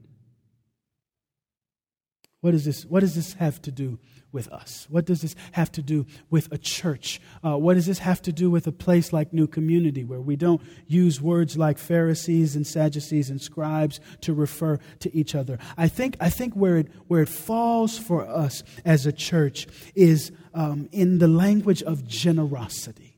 What, 2.43 2.53
is 2.53 2.65
this, 2.65 2.85
what 2.85 2.99
does 2.99 3.15
this 3.15 3.35
have 3.35 3.61
to 3.61 3.71
do 3.71 3.99
with 4.33 4.49
us? 4.49 4.85
What 4.89 5.05
does 5.05 5.21
this 5.21 5.33
have 5.53 5.71
to 5.71 5.81
do 5.81 6.05
with 6.29 6.51
a 6.51 6.57
church? 6.57 7.21
Uh, 7.41 7.57
what 7.57 7.75
does 7.75 7.85
this 7.85 7.99
have 7.99 8.21
to 8.23 8.33
do 8.33 8.51
with 8.51 8.67
a 8.67 8.73
place 8.73 9.13
like 9.13 9.31
New 9.31 9.47
Community 9.47 10.03
where 10.03 10.19
we 10.19 10.35
don't 10.35 10.61
use 10.85 11.21
words 11.21 11.55
like 11.55 11.77
Pharisees 11.77 12.57
and 12.57 12.67
Sadducees 12.67 13.29
and 13.29 13.41
scribes 13.41 14.01
to 14.19 14.33
refer 14.33 14.77
to 14.99 15.15
each 15.15 15.35
other? 15.35 15.57
I 15.77 15.87
think, 15.87 16.17
I 16.19 16.29
think 16.29 16.53
where, 16.53 16.79
it, 16.79 16.89
where 17.07 17.21
it 17.21 17.29
falls 17.29 17.97
for 17.97 18.27
us 18.27 18.61
as 18.83 19.05
a 19.05 19.13
church 19.13 19.65
is 19.95 20.33
um, 20.53 20.89
in 20.91 21.19
the 21.19 21.29
language 21.29 21.81
of 21.81 22.05
generosity. 22.05 23.12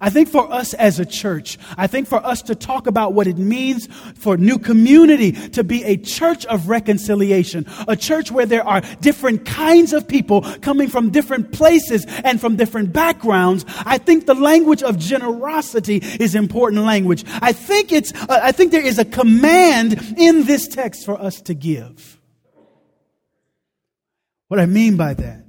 I 0.00 0.10
think 0.10 0.28
for 0.28 0.50
us 0.52 0.74
as 0.74 1.00
a 1.00 1.06
church, 1.06 1.58
I 1.76 1.86
think 1.86 2.08
for 2.08 2.24
us 2.24 2.42
to 2.42 2.54
talk 2.54 2.86
about 2.86 3.14
what 3.14 3.26
it 3.26 3.38
means 3.38 3.86
for 4.14 4.36
new 4.36 4.58
community 4.58 5.32
to 5.50 5.64
be 5.64 5.84
a 5.84 5.96
church 5.96 6.44
of 6.46 6.68
reconciliation, 6.68 7.66
a 7.86 7.96
church 7.96 8.30
where 8.30 8.46
there 8.46 8.66
are 8.66 8.80
different 9.00 9.44
kinds 9.44 9.92
of 9.92 10.06
people 10.06 10.42
coming 10.60 10.88
from 10.88 11.10
different 11.10 11.52
places 11.52 12.06
and 12.24 12.40
from 12.40 12.56
different 12.56 12.92
backgrounds, 12.92 13.64
I 13.84 13.98
think 13.98 14.26
the 14.26 14.34
language 14.34 14.82
of 14.82 14.98
generosity 14.98 15.96
is 15.96 16.34
important 16.34 16.84
language. 16.84 17.24
I 17.40 17.52
think 17.52 17.92
it's, 17.92 18.12
uh, 18.12 18.40
I 18.42 18.52
think 18.52 18.72
there 18.72 18.84
is 18.84 18.98
a 18.98 19.04
command 19.04 20.14
in 20.16 20.44
this 20.44 20.68
text 20.68 21.04
for 21.04 21.20
us 21.20 21.40
to 21.42 21.54
give. 21.54 22.18
What 24.48 24.60
I 24.60 24.66
mean 24.66 24.96
by 24.96 25.14
that 25.14 25.47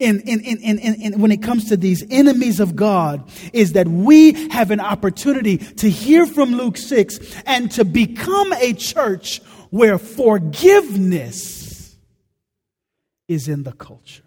in, 0.00 0.20
in, 0.20 0.40
in, 0.40 0.78
in, 0.78 1.20
when 1.20 1.30
it 1.30 1.42
comes 1.42 1.68
to 1.68 1.76
these 1.76 2.04
enemies 2.10 2.58
of 2.58 2.74
God 2.74 3.28
is 3.52 3.72
that 3.72 3.86
we 3.86 4.48
have 4.50 4.70
an 4.70 4.80
opportunity 4.80 5.58
to 5.58 5.88
hear 5.88 6.26
from 6.26 6.52
Luke 6.52 6.76
6 6.76 7.42
and 7.46 7.70
to 7.72 7.84
become 7.84 8.52
a 8.54 8.72
church 8.72 9.40
where 9.70 9.98
forgiveness 9.98 11.96
is 13.28 13.48
in 13.48 13.62
the 13.62 13.72
culture. 13.72 14.23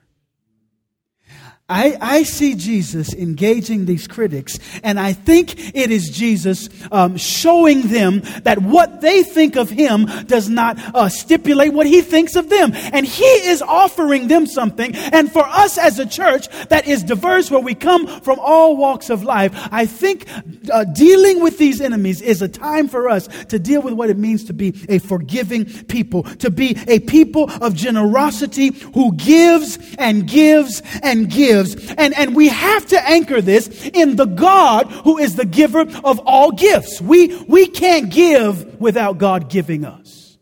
I, 1.69 1.97
I 1.99 2.23
see 2.23 2.55
Jesus 2.55 3.13
engaging 3.13 3.87
these 3.87 4.07
critics, 4.07 4.57
and 4.83 4.97
I 4.97 5.11
think 5.11 5.75
it 5.75 5.91
is 5.91 6.09
Jesus 6.09 6.69
um, 6.93 7.17
showing 7.17 7.81
them 7.89 8.21
that 8.43 8.59
what 8.59 9.01
they 9.01 9.21
think 9.21 9.57
of 9.57 9.69
him 9.69 10.05
does 10.27 10.47
not 10.47 10.79
uh, 10.95 11.09
stipulate 11.09 11.73
what 11.73 11.85
he 11.85 11.99
thinks 12.01 12.37
of 12.37 12.49
them. 12.49 12.71
And 12.73 13.05
he 13.05 13.25
is 13.25 13.61
offering 13.61 14.29
them 14.29 14.47
something. 14.47 14.95
And 14.95 15.29
for 15.29 15.45
us 15.45 15.77
as 15.77 15.99
a 15.99 16.05
church 16.05 16.47
that 16.69 16.87
is 16.87 17.03
diverse, 17.03 17.51
where 17.51 17.59
we 17.59 17.75
come 17.75 18.07
from 18.21 18.39
all 18.39 18.77
walks 18.77 19.09
of 19.09 19.25
life, 19.25 19.51
I 19.69 19.87
think 19.87 20.25
uh, 20.71 20.85
dealing 20.85 21.43
with 21.43 21.57
these 21.57 21.81
enemies 21.81 22.21
is 22.21 22.41
a 22.41 22.47
time 22.47 22.87
for 22.87 23.09
us 23.09 23.27
to 23.47 23.59
deal 23.59 23.81
with 23.81 23.93
what 23.93 24.09
it 24.09 24.17
means 24.17 24.45
to 24.45 24.53
be 24.53 24.73
a 24.87 24.99
forgiving 24.99 25.65
people, 25.87 26.23
to 26.23 26.49
be 26.49 26.77
a 26.87 26.99
people 26.99 27.51
of 27.61 27.75
generosity 27.75 28.69
who 28.93 29.13
gives 29.15 29.77
and 29.97 30.29
gives 30.29 30.81
and 31.03 31.29
gives 31.29 31.56
gives. 31.57 31.93
And, 31.93 32.15
and 32.15 32.35
we 32.35 32.49
have 32.49 32.85
to 32.87 33.07
anchor 33.07 33.41
this 33.41 33.87
in 33.93 34.15
the 34.15 34.25
God 34.25 34.91
who 34.91 35.17
is 35.17 35.35
the 35.35 35.45
giver 35.45 35.81
of 35.81 36.19
all 36.25 36.51
gifts. 36.51 37.01
We, 37.01 37.35
we 37.43 37.67
can't 37.67 38.11
give 38.11 38.79
without 38.79 39.17
God 39.17 39.49
giving 39.49 39.85
us. 39.85 40.37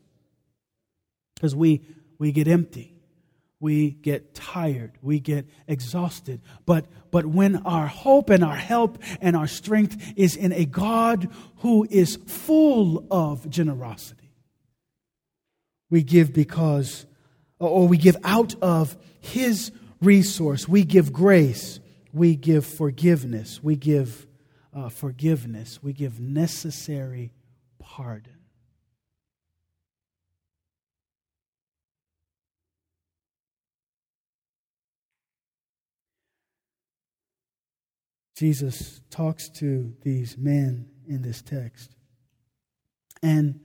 Because 1.36 1.56
we, 1.56 1.82
we 2.18 2.32
get 2.32 2.48
empty. 2.48 2.94
We 3.60 3.92
get 3.92 4.36
tired. 4.36 4.94
We 5.02 5.20
get 5.20 5.48
exhausted. 5.68 6.42
But, 6.66 6.86
but 7.12 7.26
when 7.26 7.58
our 7.66 7.88
hope 7.88 8.30
and 8.30 8.44
our 8.44 8.56
help 8.56 9.02
and 9.22 9.36
our 9.36 9.48
strength 9.48 10.14
is 10.16 10.36
in 10.36 10.52
a 10.52 10.66
God 10.66 11.30
who 11.58 11.88
is 11.90 12.18
full 12.28 13.08
of 13.10 13.50
generosity, 13.50 14.32
we 15.90 16.04
give 16.04 16.34
because, 16.34 17.06
or 17.60 17.88
we 17.88 17.98
give 17.98 18.18
out 18.24 18.56
of 18.62 18.98
His 19.20 19.72
resource. 20.06 20.68
We 20.68 20.84
give 20.84 21.12
grace. 21.12 21.80
We 22.14 22.36
give 22.36 22.66
forgiveness. 22.66 23.62
We 23.62 23.76
give 23.76 24.28
uh, 24.74 24.90
forgiveness. 24.90 25.82
We 25.82 25.94
give 25.94 26.20
necessary 26.20 27.34
pardon. 27.80 28.32
Jesus 38.36 39.02
talks 39.10 39.48
to 39.48 39.94
these 40.02 40.38
men 40.38 40.88
in 41.08 41.22
this 41.22 41.42
text. 41.42 41.96
And 43.24 43.62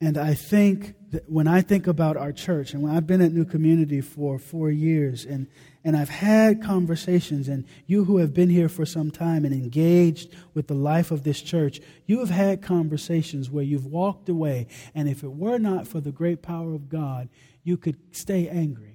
and 0.00 0.18
I 0.18 0.34
think 0.34 0.94
when 1.26 1.46
I 1.46 1.60
think 1.60 1.86
about 1.86 2.16
our 2.16 2.32
church, 2.32 2.72
and 2.72 2.82
when 2.82 2.94
I've 2.94 3.06
been 3.06 3.20
at 3.20 3.32
New 3.32 3.44
Community 3.44 4.00
for 4.00 4.38
four 4.38 4.70
years, 4.70 5.24
and, 5.24 5.46
and 5.84 5.96
I've 5.96 6.08
had 6.08 6.62
conversations, 6.62 7.48
and 7.48 7.64
you 7.86 8.04
who 8.04 8.18
have 8.18 8.32
been 8.32 8.48
here 8.48 8.68
for 8.68 8.86
some 8.86 9.10
time 9.10 9.44
and 9.44 9.54
engaged 9.54 10.34
with 10.54 10.68
the 10.68 10.74
life 10.74 11.10
of 11.10 11.22
this 11.22 11.42
church, 11.42 11.80
you 12.06 12.20
have 12.20 12.30
had 12.30 12.62
conversations 12.62 13.50
where 13.50 13.64
you've 13.64 13.86
walked 13.86 14.28
away, 14.28 14.66
and 14.94 15.08
if 15.08 15.22
it 15.22 15.32
were 15.32 15.58
not 15.58 15.86
for 15.86 16.00
the 16.00 16.12
great 16.12 16.40
power 16.40 16.74
of 16.74 16.88
God, 16.88 17.28
you 17.62 17.76
could 17.76 17.98
stay 18.14 18.48
angry. 18.48 18.91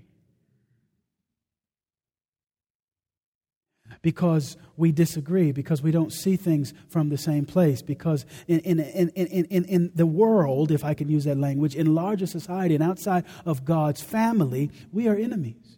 Because 4.02 4.58
we 4.76 4.92
disagree, 4.92 5.52
because 5.52 5.82
we 5.82 5.92
don't 5.92 6.14
see 6.14 6.36
things 6.36 6.74
from 6.88 7.10
the 7.10 7.18
same 7.18 7.46
place, 7.46 7.82
because 7.82 8.26
in, 8.48 8.60
in, 8.60 8.80
in, 8.80 9.10
in, 9.10 9.66
in, 9.66 9.92
the 9.96 10.06
world, 10.06 10.72
if 10.72 10.84
I 10.86 10.94
can 10.94 11.10
use 11.10 11.24
that 11.26 11.38
language, 11.38 11.76
in 11.76 11.96
larger 11.96 12.28
society 12.28 12.76
and 12.76 12.84
outside 12.84 13.26
of 13.46 13.66
God's 13.66 14.02
family, 14.02 14.72
we 14.92 15.08
are 15.08 15.16
enemies. 15.16 15.78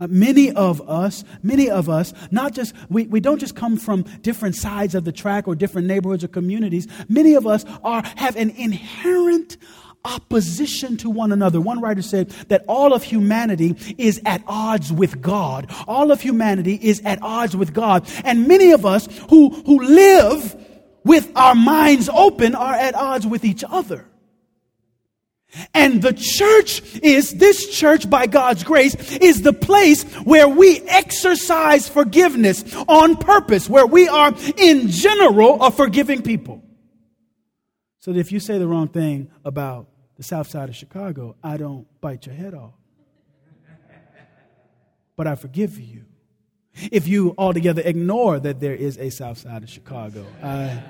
Uh, 0.00 0.08
many 0.08 0.50
of 0.50 0.80
us, 0.88 1.22
many 1.44 1.70
of 1.70 1.88
us, 1.88 2.12
not 2.32 2.52
just, 2.52 2.74
we, 2.88 3.06
we 3.06 3.20
don't 3.20 3.38
just 3.38 3.54
come 3.54 3.76
from 3.76 4.02
different 4.22 4.56
sides 4.56 4.96
of 4.96 5.04
the 5.04 5.12
track 5.12 5.46
or 5.46 5.54
different 5.54 5.86
neighborhoods 5.86 6.24
or 6.24 6.28
communities. 6.28 6.88
Many 7.08 7.34
of 7.34 7.46
us 7.46 7.64
are, 7.84 8.02
have 8.16 8.34
an 8.34 8.50
inherent 8.50 9.58
opposition 10.04 10.96
to 10.98 11.10
one 11.10 11.32
another. 11.32 11.60
One 11.60 11.80
writer 11.80 12.02
said 12.02 12.30
that 12.48 12.64
all 12.68 12.92
of 12.92 13.02
humanity 13.02 13.94
is 13.98 14.20
at 14.24 14.42
odds 14.46 14.92
with 14.92 15.20
God. 15.20 15.70
All 15.86 16.10
of 16.10 16.20
humanity 16.20 16.78
is 16.80 17.00
at 17.04 17.22
odds 17.22 17.56
with 17.56 17.72
God. 17.72 18.08
And 18.24 18.48
many 18.48 18.72
of 18.72 18.84
us 18.84 19.06
who, 19.30 19.50
who 19.50 19.82
live 19.82 20.56
with 21.04 21.30
our 21.36 21.54
minds 21.54 22.08
open 22.08 22.54
are 22.54 22.74
at 22.74 22.94
odds 22.94 23.26
with 23.26 23.44
each 23.44 23.64
other. 23.68 24.06
And 25.74 26.00
the 26.00 26.14
church 26.14 26.82
is, 27.02 27.32
this 27.32 27.68
church 27.68 28.08
by 28.08 28.26
God's 28.26 28.64
grace, 28.64 28.94
is 29.18 29.42
the 29.42 29.52
place 29.52 30.04
where 30.24 30.48
we 30.48 30.80
exercise 30.82 31.88
forgiveness 31.88 32.64
on 32.88 33.16
purpose, 33.16 33.68
where 33.68 33.86
we 33.86 34.08
are 34.08 34.34
in 34.56 34.88
general 34.88 35.62
a 35.62 35.70
forgiving 35.70 36.22
people. 36.22 36.62
So 37.98 38.12
that 38.12 38.18
if 38.18 38.32
you 38.32 38.40
say 38.40 38.58
the 38.58 38.66
wrong 38.66 38.88
thing 38.88 39.30
about 39.44 39.88
the 40.16 40.22
south 40.22 40.48
side 40.48 40.68
of 40.68 40.76
Chicago, 40.76 41.36
I 41.42 41.56
don't 41.56 41.86
bite 42.00 42.26
your 42.26 42.34
head 42.34 42.54
off. 42.54 42.74
But 45.16 45.26
I 45.26 45.34
forgive 45.34 45.78
you. 45.78 46.04
If 46.90 47.06
you 47.06 47.34
altogether 47.36 47.82
ignore 47.84 48.40
that 48.40 48.60
there 48.60 48.74
is 48.74 48.96
a 48.98 49.10
south 49.10 49.38
side 49.38 49.62
of 49.62 49.68
Chicago, 49.68 50.26
I, 50.42 50.82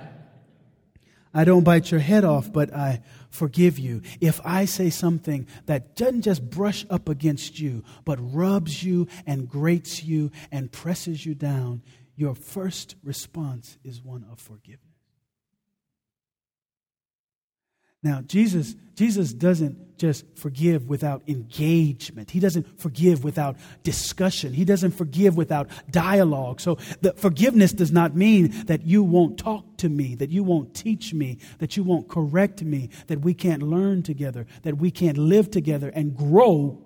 I 1.34 1.44
don't 1.44 1.64
bite 1.64 1.90
your 1.90 2.00
head 2.00 2.24
off, 2.24 2.52
but 2.52 2.72
I 2.72 3.02
forgive 3.30 3.78
you. 3.78 4.02
If 4.20 4.40
I 4.44 4.66
say 4.66 4.90
something 4.90 5.46
that 5.66 5.96
doesn't 5.96 6.22
just 6.22 6.48
brush 6.48 6.86
up 6.88 7.08
against 7.08 7.58
you, 7.58 7.82
but 8.04 8.18
rubs 8.20 8.82
you 8.82 9.08
and 9.26 9.48
grates 9.48 10.04
you 10.04 10.30
and 10.52 10.70
presses 10.70 11.26
you 11.26 11.34
down, 11.34 11.82
your 12.14 12.34
first 12.34 12.94
response 13.02 13.78
is 13.82 14.02
one 14.02 14.24
of 14.30 14.38
forgiveness. 14.38 14.91
Now, 18.02 18.20
Jesus, 18.22 18.74
Jesus 18.96 19.32
doesn't 19.32 19.96
just 19.96 20.24
forgive 20.36 20.88
without 20.88 21.22
engagement. 21.28 22.30
He 22.30 22.40
doesn't 22.40 22.80
forgive 22.80 23.22
without 23.22 23.56
discussion. 23.84 24.52
He 24.52 24.64
doesn't 24.64 24.90
forgive 24.90 25.36
without 25.36 25.68
dialogue. 25.90 26.60
So 26.60 26.78
the 27.02 27.12
forgiveness 27.12 27.72
does 27.72 27.92
not 27.92 28.16
mean 28.16 28.66
that 28.66 28.82
you 28.82 29.04
won't 29.04 29.38
talk 29.38 29.76
to 29.76 29.88
me, 29.88 30.16
that 30.16 30.30
you 30.30 30.42
won't 30.42 30.74
teach 30.74 31.14
me, 31.14 31.38
that 31.58 31.76
you 31.76 31.84
won't 31.84 32.08
correct 32.08 32.62
me, 32.62 32.90
that 33.06 33.20
we 33.20 33.34
can't 33.34 33.62
learn 33.62 34.02
together, 34.02 34.46
that 34.62 34.78
we 34.78 34.90
can't 34.90 35.18
live 35.18 35.52
together 35.52 35.90
and 35.90 36.16
grow 36.16 36.82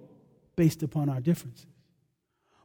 based 0.55 0.83
upon 0.83 1.09
our 1.09 1.21
differences. 1.21 1.76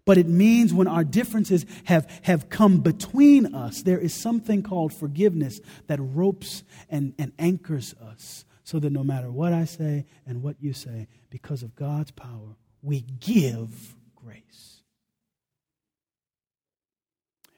But 0.06 0.18
it 0.18 0.28
means 0.28 0.74
when 0.74 0.88
our 0.88 1.04
differences 1.04 1.66
have, 1.86 2.10
have 2.24 2.50
come 2.50 2.80
between 2.80 3.54
us, 3.54 3.84
there 3.84 4.00
is 4.00 4.14
something 4.14 4.64
called 4.64 4.94
forgiveness 4.94 5.60
that 5.88 6.00
ropes 6.00 6.64
and, 6.90 7.14
and 7.20 7.32
anchors 7.38 7.94
us 8.02 8.46
so 8.64 8.80
that 8.80 8.92
no 8.92 9.04
matter 9.04 9.32
what 9.32 9.54
I 9.54 9.66
say 9.66 10.06
and 10.26 10.42
what 10.42 10.56
you 10.60 10.74
say, 10.74 11.08
because 11.30 11.62
of 11.62 11.76
God's 11.76 12.12
power, 12.12 12.56
we 12.82 13.02
give 13.02 13.96
grace. 14.16 14.82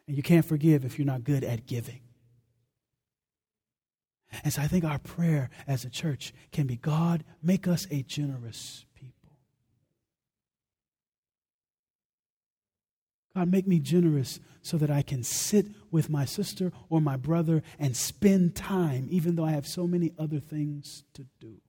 And 0.07 0.17
you 0.17 0.23
can't 0.23 0.45
forgive 0.45 0.83
if 0.83 0.99
you're 0.99 1.05
not 1.05 1.23
good 1.23 1.43
at 1.43 1.65
giving. 1.65 2.01
And 4.43 4.51
so 4.51 4.61
I 4.61 4.67
think 4.67 4.83
our 4.83 4.99
prayer 4.99 5.49
as 5.67 5.85
a 5.85 5.89
church 5.89 6.33
can 6.51 6.65
be 6.65 6.75
God, 6.75 7.23
make 7.41 7.67
us 7.67 7.85
a 7.91 8.01
generous 8.03 8.85
God, 13.35 13.51
make 13.51 13.67
me 13.67 13.79
generous 13.79 14.39
so 14.61 14.77
that 14.77 14.91
I 14.91 15.01
can 15.01 15.23
sit 15.23 15.67
with 15.91 16.09
my 16.09 16.25
sister 16.25 16.71
or 16.89 17.01
my 17.01 17.17
brother 17.17 17.63
and 17.79 17.97
spend 17.97 18.55
time, 18.55 19.07
even 19.09 19.35
though 19.35 19.45
I 19.45 19.51
have 19.51 19.67
so 19.67 19.87
many 19.87 20.13
other 20.19 20.39
things 20.39 21.03
to 21.13 21.25
do. 21.39 21.62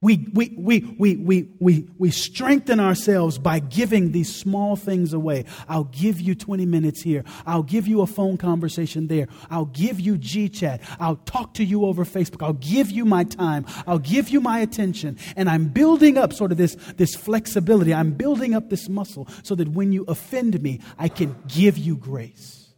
We, 0.00 0.28
we, 0.32 0.54
we, 0.56 0.94
we, 0.96 1.16
we, 1.16 1.48
we, 1.58 1.88
we 1.98 2.10
strengthen 2.12 2.78
ourselves 2.78 3.36
by 3.36 3.58
giving 3.58 4.12
these 4.12 4.32
small 4.32 4.76
things 4.76 5.12
away. 5.12 5.44
I'll 5.68 5.84
give 5.84 6.20
you 6.20 6.36
20 6.36 6.66
minutes 6.66 7.02
here. 7.02 7.24
I'll 7.44 7.64
give 7.64 7.88
you 7.88 8.02
a 8.02 8.06
phone 8.06 8.36
conversation 8.36 9.08
there. 9.08 9.26
I'll 9.50 9.64
give 9.64 9.98
you 9.98 10.16
G 10.16 10.48
chat. 10.48 10.82
I'll 11.00 11.16
talk 11.16 11.54
to 11.54 11.64
you 11.64 11.84
over 11.84 12.04
Facebook. 12.04 12.46
I'll 12.46 12.52
give 12.52 12.92
you 12.92 13.04
my 13.04 13.24
time. 13.24 13.66
I'll 13.88 13.98
give 13.98 14.28
you 14.28 14.40
my 14.40 14.60
attention. 14.60 15.18
And 15.34 15.50
I'm 15.50 15.66
building 15.66 16.16
up 16.16 16.32
sort 16.32 16.52
of 16.52 16.58
this, 16.58 16.76
this 16.96 17.16
flexibility. 17.16 17.92
I'm 17.92 18.12
building 18.12 18.54
up 18.54 18.70
this 18.70 18.88
muscle 18.88 19.26
so 19.42 19.56
that 19.56 19.66
when 19.66 19.90
you 19.90 20.04
offend 20.06 20.62
me, 20.62 20.80
I 20.96 21.08
can 21.08 21.34
give 21.48 21.76
you 21.76 21.96
grace. 21.96 22.68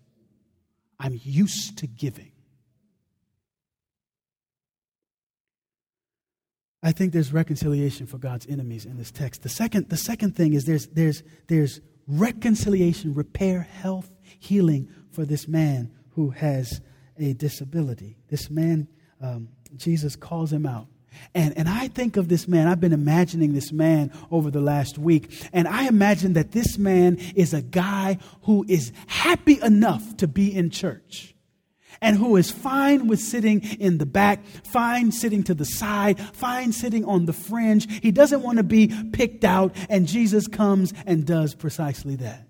I'm 0.98 1.20
used 1.22 1.76
to 1.78 1.86
giving. 1.86 2.29
I 6.82 6.92
think 6.92 7.12
there's 7.12 7.32
reconciliation 7.32 8.06
for 8.06 8.18
God's 8.18 8.46
enemies 8.46 8.86
in 8.86 8.96
this 8.96 9.10
text. 9.10 9.42
The 9.42 9.48
second, 9.48 9.90
the 9.90 9.96
second 9.96 10.34
thing 10.34 10.54
is 10.54 10.64
there's, 10.64 10.86
there's, 10.88 11.22
there's 11.46 11.80
reconciliation, 12.06 13.12
repair, 13.12 13.60
health, 13.60 14.10
healing 14.22 14.88
for 15.10 15.24
this 15.24 15.46
man 15.46 15.92
who 16.10 16.30
has 16.30 16.80
a 17.18 17.34
disability. 17.34 18.16
This 18.28 18.48
man 18.50 18.88
um, 19.20 19.48
Jesus 19.76 20.16
calls 20.16 20.52
him 20.52 20.66
out. 20.66 20.86
And, 21.34 21.56
and 21.58 21.68
I 21.68 21.88
think 21.88 22.16
of 22.16 22.28
this 22.28 22.46
man, 22.46 22.68
I've 22.68 22.80
been 22.80 22.92
imagining 22.92 23.52
this 23.52 23.72
man 23.72 24.12
over 24.30 24.50
the 24.50 24.60
last 24.60 24.96
week, 24.96 25.48
and 25.52 25.66
I 25.66 25.88
imagine 25.88 26.34
that 26.34 26.52
this 26.52 26.78
man 26.78 27.18
is 27.34 27.52
a 27.52 27.62
guy 27.62 28.18
who 28.42 28.64
is 28.68 28.92
happy 29.06 29.60
enough 29.60 30.16
to 30.18 30.28
be 30.28 30.54
in 30.54 30.70
church 30.70 31.34
and 32.02 32.16
who 32.16 32.36
is 32.36 32.50
fine 32.50 33.06
with 33.06 33.20
sitting 33.20 33.62
in 33.78 33.98
the 33.98 34.06
back, 34.06 34.44
fine 34.64 35.12
sitting 35.12 35.42
to 35.44 35.54
the 35.54 35.64
side, 35.64 36.18
fine 36.18 36.72
sitting 36.72 37.04
on 37.04 37.26
the 37.26 37.32
fringe. 37.32 37.88
He 38.02 38.10
doesn't 38.10 38.42
want 38.42 38.58
to 38.58 38.64
be 38.64 38.92
picked 39.12 39.44
out, 39.44 39.74
and 39.88 40.06
Jesus 40.06 40.46
comes 40.48 40.92
and 41.06 41.26
does 41.26 41.54
precisely 41.54 42.16
that. 42.16 42.49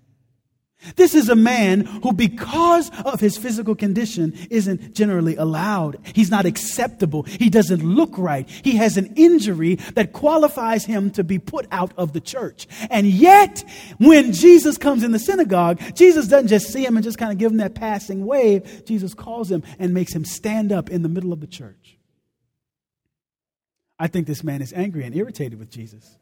This 0.95 1.13
is 1.13 1.29
a 1.29 1.35
man 1.35 1.81
who, 1.81 2.11
because 2.11 2.89
of 3.05 3.19
his 3.19 3.37
physical 3.37 3.75
condition, 3.75 4.33
isn't 4.49 4.95
generally 4.95 5.35
allowed. 5.35 5.99
He's 6.13 6.31
not 6.31 6.45
acceptable. 6.45 7.23
He 7.23 7.49
doesn't 7.49 7.83
look 7.83 8.17
right. 8.17 8.49
He 8.49 8.77
has 8.77 8.97
an 8.97 9.13
injury 9.15 9.75
that 9.93 10.11
qualifies 10.11 10.85
him 10.85 11.11
to 11.11 11.23
be 11.23 11.37
put 11.37 11.67
out 11.71 11.93
of 11.97 12.13
the 12.13 12.21
church. 12.21 12.67
And 12.89 13.05
yet, 13.05 13.63
when 13.99 14.33
Jesus 14.33 14.77
comes 14.77 15.03
in 15.03 15.11
the 15.11 15.19
synagogue, 15.19 15.79
Jesus 15.95 16.27
doesn't 16.27 16.47
just 16.47 16.73
see 16.73 16.83
him 16.83 16.97
and 16.97 17.03
just 17.03 17.19
kind 17.19 17.31
of 17.31 17.37
give 17.37 17.51
him 17.51 17.57
that 17.57 17.75
passing 17.75 18.25
wave. 18.25 18.83
Jesus 18.85 19.13
calls 19.13 19.51
him 19.51 19.63
and 19.77 19.93
makes 19.93 20.13
him 20.13 20.25
stand 20.25 20.71
up 20.71 20.89
in 20.89 21.03
the 21.03 21.09
middle 21.09 21.31
of 21.31 21.41
the 21.41 21.47
church. 21.47 21.97
I 23.99 24.07
think 24.07 24.25
this 24.25 24.43
man 24.43 24.63
is 24.63 24.73
angry 24.73 25.03
and 25.03 25.15
irritated 25.15 25.59
with 25.59 25.69
Jesus. 25.69 26.17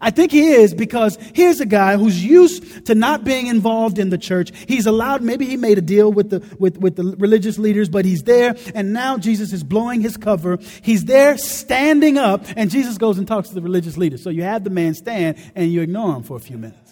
I 0.00 0.10
think 0.10 0.32
he 0.32 0.48
is 0.48 0.74
because 0.74 1.16
here's 1.34 1.60
a 1.60 1.66
guy 1.66 1.96
who's 1.96 2.24
used 2.24 2.86
to 2.86 2.94
not 2.94 3.24
being 3.24 3.46
involved 3.46 3.98
in 3.98 4.10
the 4.10 4.18
church. 4.18 4.52
He's 4.66 4.86
allowed, 4.86 5.22
maybe 5.22 5.46
he 5.46 5.56
made 5.56 5.78
a 5.78 5.82
deal 5.82 6.12
with 6.12 6.30
the, 6.30 6.56
with, 6.58 6.78
with 6.78 6.96
the 6.96 7.14
religious 7.18 7.58
leaders, 7.58 7.88
but 7.88 8.04
he's 8.04 8.22
there 8.22 8.56
and 8.74 8.92
now 8.92 9.18
Jesus 9.18 9.52
is 9.52 9.62
blowing 9.62 10.00
his 10.00 10.16
cover. 10.16 10.58
He's 10.82 11.04
there 11.04 11.36
standing 11.38 12.18
up 12.18 12.44
and 12.56 12.70
Jesus 12.70 12.98
goes 12.98 13.18
and 13.18 13.26
talks 13.26 13.48
to 13.48 13.54
the 13.54 13.62
religious 13.62 13.96
leaders. 13.96 14.22
So 14.22 14.30
you 14.30 14.42
have 14.42 14.64
the 14.64 14.70
man 14.70 14.94
stand 14.94 15.38
and 15.54 15.70
you 15.70 15.82
ignore 15.82 16.14
him 16.16 16.22
for 16.22 16.36
a 16.36 16.40
few 16.40 16.58
minutes. 16.58 16.85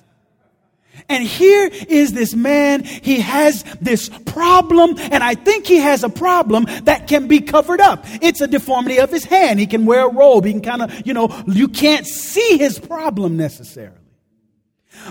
And 1.08 1.22
here 1.22 1.68
is 1.88 2.12
this 2.12 2.34
man, 2.34 2.82
he 2.84 3.20
has 3.20 3.62
this 3.80 4.08
problem, 4.26 4.94
and 4.98 5.22
I 5.22 5.34
think 5.34 5.66
he 5.66 5.76
has 5.76 6.02
a 6.02 6.08
problem 6.08 6.66
that 6.84 7.08
can 7.08 7.28
be 7.28 7.40
covered 7.40 7.80
up. 7.80 8.04
It's 8.22 8.40
a 8.40 8.46
deformity 8.46 8.98
of 8.98 9.10
his 9.10 9.24
hand. 9.24 9.60
He 9.60 9.66
can 9.66 9.86
wear 9.86 10.06
a 10.06 10.12
robe. 10.12 10.44
He 10.44 10.52
can 10.52 10.62
kind 10.62 10.82
of, 10.82 11.06
you 11.06 11.12
know, 11.12 11.28
you 11.46 11.68
can't 11.68 12.06
see 12.06 12.56
his 12.58 12.78
problem 12.78 13.36
necessarily. 13.36 13.98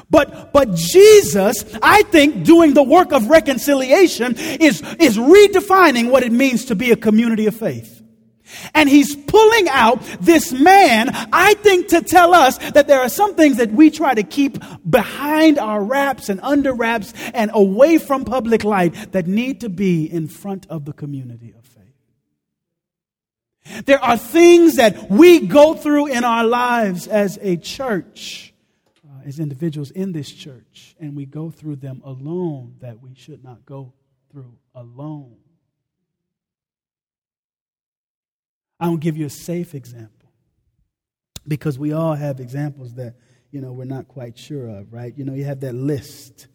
But, 0.09 0.53
but 0.53 0.73
Jesus, 0.73 1.65
I 1.81 2.03
think, 2.03 2.43
doing 2.43 2.73
the 2.73 2.83
work 2.83 3.11
of 3.11 3.27
reconciliation 3.27 4.35
is, 4.37 4.81
is 4.99 5.17
redefining 5.17 6.09
what 6.09 6.23
it 6.23 6.31
means 6.31 6.65
to 6.65 6.75
be 6.75 6.91
a 6.91 6.95
community 6.95 7.47
of 7.47 7.55
faith. 7.55 8.02
And 8.75 8.89
he's 8.89 9.15
pulling 9.15 9.69
out 9.69 10.01
this 10.19 10.51
man, 10.51 11.09
I 11.31 11.53
think, 11.55 11.89
to 11.89 12.01
tell 12.01 12.33
us 12.33 12.57
that 12.71 12.87
there 12.87 13.01
are 13.01 13.09
some 13.09 13.35
things 13.35 13.57
that 13.57 13.71
we 13.71 13.91
try 13.91 14.15
to 14.15 14.23
keep 14.23 14.57
behind 14.89 15.59
our 15.59 15.83
wraps 15.83 16.29
and 16.29 16.39
under 16.41 16.73
wraps 16.73 17.13
and 17.33 17.51
away 17.53 17.99
from 17.99 18.25
public 18.25 18.63
light 18.63 19.11
that 19.11 19.27
need 19.27 19.61
to 19.61 19.69
be 19.69 20.05
in 20.05 20.27
front 20.27 20.65
of 20.69 20.85
the 20.85 20.93
community 20.93 21.53
of 21.55 21.63
faith. 21.65 21.83
There 23.85 24.03
are 24.03 24.17
things 24.17 24.77
that 24.77 25.09
we 25.09 25.41
go 25.41 25.75
through 25.75 26.07
in 26.07 26.23
our 26.23 26.43
lives 26.43 27.07
as 27.07 27.37
a 27.41 27.57
church, 27.57 28.55
uh, 29.07 29.21
as 29.23 29.39
individuals 29.39 29.91
in 29.91 30.13
this 30.13 30.31
church, 30.31 30.95
and 30.99 31.15
we 31.15 31.27
go 31.27 31.51
through 31.51 31.75
them 31.75 32.01
alone 32.03 32.75
that 32.79 32.99
we 33.01 33.13
should 33.13 33.43
not 33.43 33.65
go 33.67 33.93
through 34.31 34.57
alone. 34.73 35.35
I 38.83 38.89
will 38.89 38.97
give 38.97 39.15
you 39.15 39.25
a 39.25 39.29
safe 39.29 39.75
example 39.75 40.29
because 41.47 41.79
we 41.79 41.93
all 41.93 42.15
have 42.15 42.41
examples 42.41 42.95
that 42.95 43.15
you 43.49 43.61
know 43.61 43.71
we're 43.71 43.85
not 43.85 44.09
quite 44.09 44.37
sure 44.37 44.67
of, 44.67 44.91
right? 44.91 45.17
You 45.17 45.23
know, 45.23 45.33
you 45.33 45.45
have 45.45 45.61
that 45.61 45.73
list. 45.73 46.47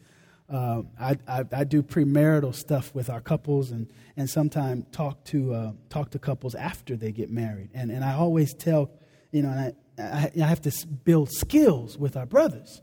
Uh, 0.46 0.82
I, 1.00 1.16
I, 1.26 1.44
I, 1.52 1.64
do 1.64 1.82
premarital 1.82 2.54
stuff 2.54 2.94
with 2.94 3.08
our 3.08 3.22
couples, 3.22 3.70
and 3.70 3.90
and 4.14 4.28
sometimes 4.28 4.84
talk 4.92 5.24
to 5.26 5.54
uh, 5.54 5.72
talk 5.88 6.10
to 6.10 6.18
couples 6.18 6.54
after 6.54 6.96
they 6.96 7.12
get 7.12 7.30
married, 7.30 7.70
and 7.72 7.90
and 7.90 8.04
I 8.04 8.12
always 8.12 8.52
tell, 8.52 8.90
you 9.32 9.40
know, 9.40 9.48
I, 9.48 9.72
I, 9.98 10.30
I 10.36 10.46
have 10.46 10.60
to 10.62 10.86
build 10.86 11.32
skills 11.32 11.96
with 11.96 12.14
our 12.14 12.26
brothers, 12.26 12.82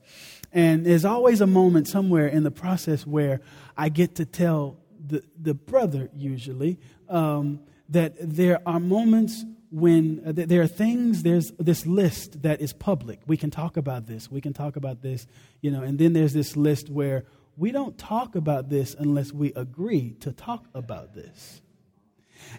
and 0.53 0.83
there's 0.83 1.05
always 1.05 1.39
a 1.39 1.47
moment 1.47 1.87
somewhere 1.87 2.27
in 2.27 2.41
the 2.41 2.51
process 2.51 3.05
where 3.05 3.41
I 3.77 3.89
get 3.89 4.15
to 4.15 4.25
tell 4.25 4.79
the 5.05 5.21
the 5.39 5.53
brother 5.53 6.09
usually. 6.15 6.79
Um, 7.07 7.59
that 7.89 8.15
there 8.19 8.61
are 8.65 8.79
moments 8.79 9.43
when 9.71 10.21
uh, 10.25 10.31
there 10.35 10.61
are 10.61 10.67
things 10.67 11.23
there's 11.23 11.51
this 11.59 11.85
list 11.85 12.43
that 12.43 12.61
is 12.61 12.71
public. 12.73 13.19
We 13.27 13.37
can 13.37 13.51
talk 13.51 13.77
about 13.77 14.07
this 14.07 14.31
we 14.31 14.41
can 14.41 14.53
talk 14.53 14.75
about 14.75 15.01
this 15.01 15.27
you 15.61 15.71
know 15.71 15.81
and 15.81 15.97
then 15.97 16.13
there's 16.13 16.33
this 16.33 16.55
list 16.55 16.89
where 16.89 17.25
we 17.57 17.71
don't 17.71 17.97
talk 17.97 18.35
about 18.35 18.69
this 18.69 18.95
unless 18.97 19.31
we 19.31 19.53
agree 19.53 20.11
to 20.21 20.31
talk 20.31 20.67
about 20.73 21.13
this 21.13 21.61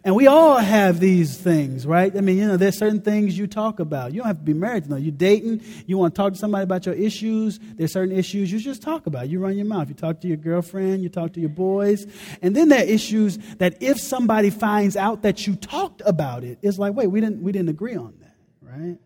and 0.05 0.15
we 0.15 0.27
all 0.27 0.59
have 0.59 1.01
these 1.01 1.37
things, 1.37 1.87
right? 1.87 2.17
I 2.17 2.21
mean, 2.21 2.39
you 2.39 2.47
know, 2.47 2.57
there's 2.57 2.79
certain 2.79 3.01
things 3.01 3.37
you 3.37 3.47
talk 3.47 3.81
about. 3.81 4.13
You 4.13 4.19
don't 4.21 4.29
have 4.29 4.39
to 4.39 4.45
be 4.45 4.55
married 4.55 4.85
to 4.85 4.91
know. 4.91 4.97
You're 4.97 5.13
dating, 5.13 5.63
you 5.87 5.99
want 5.99 6.15
to 6.15 6.19
talk 6.21 6.33
to 6.33 6.39
somebody 6.39 6.65
about 6.65 6.87
your 6.87 6.95
issues. 6.95 7.59
There's 7.75 7.93
certain 7.93 8.17
issues 8.17 8.53
you 8.53 8.59
just 8.59 8.83
talk 8.83 9.07
about. 9.07 9.29
You 9.29 9.41
run 9.41 9.57
your 9.57 9.67
mouth. 9.67 9.89
You 9.89 9.95
talk 9.95 10.21
to 10.21 10.29
your 10.29 10.37
girlfriend, 10.37 11.03
you 11.03 11.09
talk 11.09 11.33
to 11.35 11.41
your 11.41 11.51
boys. 11.51 12.07
And 12.43 12.55
then 12.55 12.69
there 12.69 12.81
are 12.81 12.89
issues 12.89 13.39
that 13.57 13.83
if 13.83 14.01
somebody 14.01 14.51
finds 14.51 14.97
out 14.97 15.23
that 15.23 15.47
you 15.47 15.57
talked 15.57 16.03
about 16.05 16.45
it, 16.45 16.59
it's 16.63 16.79
like, 16.79 16.95
wait, 16.95 17.09
we 17.09 17.21
didn't, 17.21 17.43
we 17.43 17.53
didn't 17.53 17.71
agree 17.71 17.97
on 17.97 18.15
that, 18.21 18.37
right? 18.61 18.99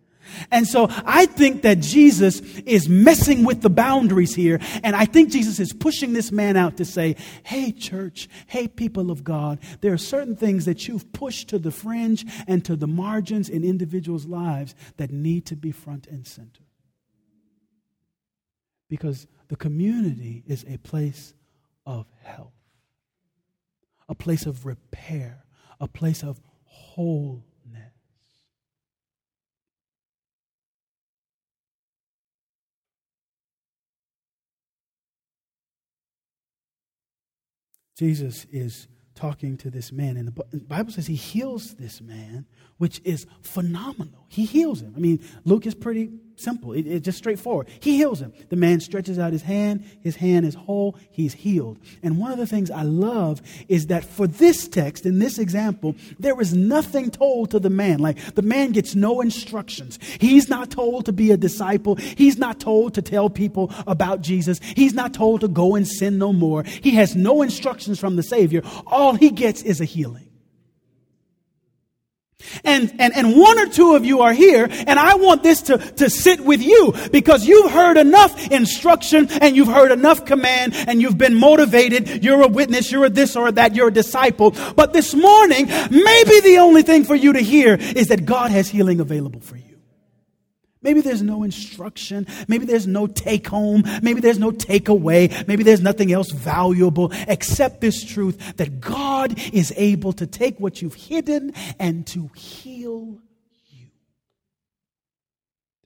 And 0.51 0.67
so 0.67 0.87
I 0.91 1.27
think 1.27 1.63
that 1.63 1.81
Jesus 1.81 2.41
is 2.61 2.89
messing 2.89 3.45
with 3.45 3.63
the 3.63 3.71
boundaries 3.71 4.35
here. 4.35 4.61
And 4.83 4.97
I 4.97 5.05
think 5.05 5.31
Jesus 5.31 5.61
is 5.61 5.73
pushing 5.73 6.13
this 6.13 6.33
man 6.33 6.57
out 6.57 6.77
to 6.79 6.85
say, 6.85 7.17
hey, 7.45 7.73
church, 7.73 8.29
hey, 8.47 8.69
people 8.69 9.11
of 9.11 9.25
God, 9.25 9.59
there 9.81 9.93
are 9.93 9.99
certain 9.99 10.37
things 10.37 10.65
that 10.65 10.89
you've 10.89 11.13
pushed 11.13 11.49
to 11.49 11.59
the 11.59 11.71
fringe 11.71 12.25
and 12.47 12.65
to 12.65 12.77
the 12.77 12.87
margins 12.87 13.49
in 13.49 13.65
individuals' 13.65 14.27
lives 14.27 14.75
that 14.97 15.11
need 15.11 15.47
to 15.47 15.57
be 15.57 15.73
front 15.73 16.07
and 16.07 16.27
center. 16.27 16.63
Because 18.89 19.27
the 19.49 19.57
community 19.57 20.43
is 20.47 20.65
a 20.69 20.79
place 20.79 21.35
of 21.87 22.07
health, 22.23 22.53
a 24.09 24.15
place 24.15 24.47
of 24.47 24.67
repair, 24.67 25.45
a 25.81 25.89
place 25.89 26.23
of 26.23 26.41
wholeness 26.65 27.50
Jesus 38.01 38.47
is 38.51 38.89
talking 39.15 39.59
to 39.59 39.69
this 39.69 39.93
man, 39.93 40.17
and 40.17 40.27
the 40.27 40.59
Bible 40.61 40.91
says 40.91 41.07
he 41.07 41.15
heals 41.15 41.75
this 41.75 42.01
man, 42.01 42.47
which 42.79 42.99
is 43.05 43.27
phenomenal. 43.43 44.25
He 44.29 44.47
heals 44.47 44.81
him. 44.81 44.95
I 44.97 45.01
mean, 45.01 45.23
Luke 45.45 45.67
is 45.67 45.75
pretty 45.75 46.11
simple, 46.41 46.73
it, 46.73 46.87
it's 46.87 47.05
just 47.05 47.19
straightforward. 47.19 47.69
He 47.81 47.97
heals 47.97 48.21
him. 48.21 48.33
The 48.49 48.57
man 48.57 48.81
stretches 48.81 49.19
out 49.19 49.33
his 49.33 49.43
hand, 49.43 49.85
his 50.03 50.17
hand 50.17 50.47
is 50.47 50.55
whole, 50.55 50.97
he's 51.11 51.35
healed. 51.35 51.79
And 52.03 52.19
one 52.19 52.33
of 52.33 52.39
the 52.39 52.47
things 52.47 52.71
I 52.71 52.83
love 52.83 53.43
is 53.69 53.89
that 53.89 54.05
for 54.05 54.27
this 54.27 54.69
text, 54.69 55.07
in 55.07 55.19
this 55.19 55.39
example, 55.39 55.95
there 56.19 56.41
is 56.41 56.55
nothing 56.55 57.11
told 57.11 57.51
to 57.51 57.59
the 57.59 57.71
man. 57.71 57.99
Like 57.99 58.35
the 58.35 58.43
man 58.43 58.73
gets 58.73 58.95
no 58.95 59.21
instructions. 59.21 59.99
He's 60.21 60.49
not 60.49 60.71
told 60.71 61.07
to 61.07 61.13
be 61.13 61.31
a 61.31 61.37
disciple, 61.37 61.97
he's 61.97 62.39
not 62.39 62.61
told 62.61 62.95
to 62.95 63.03
tell 63.03 63.31
people 63.31 63.73
about 63.87 64.21
Jesus, 64.21 64.61
he's 64.77 64.95
not 64.95 65.15
told 65.15 65.43
to 65.43 65.49
go 65.49 65.75
and 65.75 65.87
sin 65.87 66.19
no 66.19 66.33
more. 66.33 66.63
He 66.63 66.93
has 66.93 67.15
no 67.17 67.43
instructions 67.43 68.01
from 68.01 68.17
the 68.17 68.23
Savior. 68.23 68.63
All 68.87 69.15
he 69.15 69.31
gets 69.31 69.63
is 69.63 69.81
a 69.81 69.85
healing. 69.85 70.30
And, 72.65 72.93
and, 72.99 73.15
and 73.15 73.39
one 73.39 73.59
or 73.59 73.67
two 73.67 73.95
of 73.95 74.05
you 74.05 74.21
are 74.23 74.33
here, 74.33 74.69
and 74.71 74.99
I 74.99 75.15
want 75.15 75.43
this 75.43 75.63
to, 75.63 75.79
to 75.79 76.11
sit 76.11 76.41
with 76.41 76.63
you 76.63 76.95
because 77.13 77.47
you've 77.47 77.71
heard 77.71 77.97
enough 77.97 78.51
instruction 78.51 79.29
and 79.41 79.57
you've 79.57 79.69
heard 79.69 79.93
enough 79.93 80.25
command 80.25 80.75
and 80.75 81.01
you've 81.01 81.19
been 81.19 81.35
motivated. 81.35 82.25
You're 82.25 82.43
a 82.43 82.49
witness, 82.49 82.91
you're 82.91 83.07
a 83.07 83.11
this 83.11 83.37
or 83.37 83.51
that, 83.53 83.75
you're 83.75 83.89
a 83.89 83.93
disciple. 83.93 84.55
But 84.75 84.93
this 84.93 85.15
morning, 85.15 85.67
maybe 85.67 86.41
the 86.41 86.59
only 86.61 86.83
thing 86.83 87.05
for 87.05 87.15
you 87.15 87.33
to 87.33 87.41
hear 87.41 87.75
is 87.75 88.09
that 88.09 88.25
God 88.25 88.51
has 88.51 88.69
healing 88.69 89.01
available 89.01 89.41
for 89.41 89.57
you. 89.57 89.70
Maybe 90.83 91.03
there's 91.03 91.23
no 91.23 91.43
instruction. 91.43 92.27
Maybe 92.49 92.65
there's 92.65 92.87
no 92.87 93.07
take 93.07 93.47
home. 93.47 93.83
Maybe 94.03 94.21
there's 94.21 94.39
no 94.39 94.51
takeaway. 94.51 95.47
Maybe 95.47 95.63
there's 95.63 95.83
nothing 95.83 96.11
else 96.11 96.31
valuable 96.31 97.13
except 97.29 97.83
this 97.83 98.03
truth 98.03 98.57
that 98.57 98.81
God 98.81 99.39
is 99.53 99.75
able 99.77 100.15
to 100.15 100.27
take 100.27 100.59
what 100.59 100.81
you've 100.81 100.95
hidden 100.95 101.53
and 101.79 102.07
to 102.09 102.31
heal 102.35 103.19
you. 103.69 103.89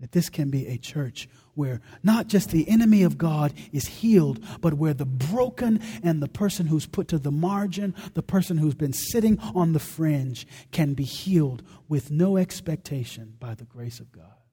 That 0.00 0.12
this 0.12 0.28
can 0.28 0.50
be 0.50 0.68
a 0.68 0.78
church 0.78 1.28
where 1.54 1.80
not 2.04 2.28
just 2.28 2.50
the 2.50 2.68
enemy 2.68 3.02
of 3.02 3.18
God 3.18 3.52
is 3.72 3.86
healed, 3.86 4.44
but 4.60 4.74
where 4.74 4.94
the 4.94 5.06
broken 5.06 5.80
and 6.04 6.22
the 6.22 6.28
person 6.28 6.66
who's 6.66 6.86
put 6.86 7.08
to 7.08 7.18
the 7.18 7.32
margin, 7.32 7.94
the 8.14 8.22
person 8.22 8.58
who's 8.58 8.74
been 8.74 8.92
sitting 8.92 9.40
on 9.56 9.72
the 9.72 9.80
fringe, 9.80 10.46
can 10.70 10.94
be 10.94 11.04
healed 11.04 11.64
with 11.88 12.12
no 12.12 12.36
expectation 12.36 13.34
by 13.40 13.54
the 13.54 13.64
grace 13.64 13.98
of 13.98 14.12
God. 14.12 14.43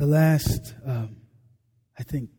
The 0.00 0.06
last, 0.06 0.74
um, 0.86 1.16
I 1.98 2.04
think, 2.04 2.30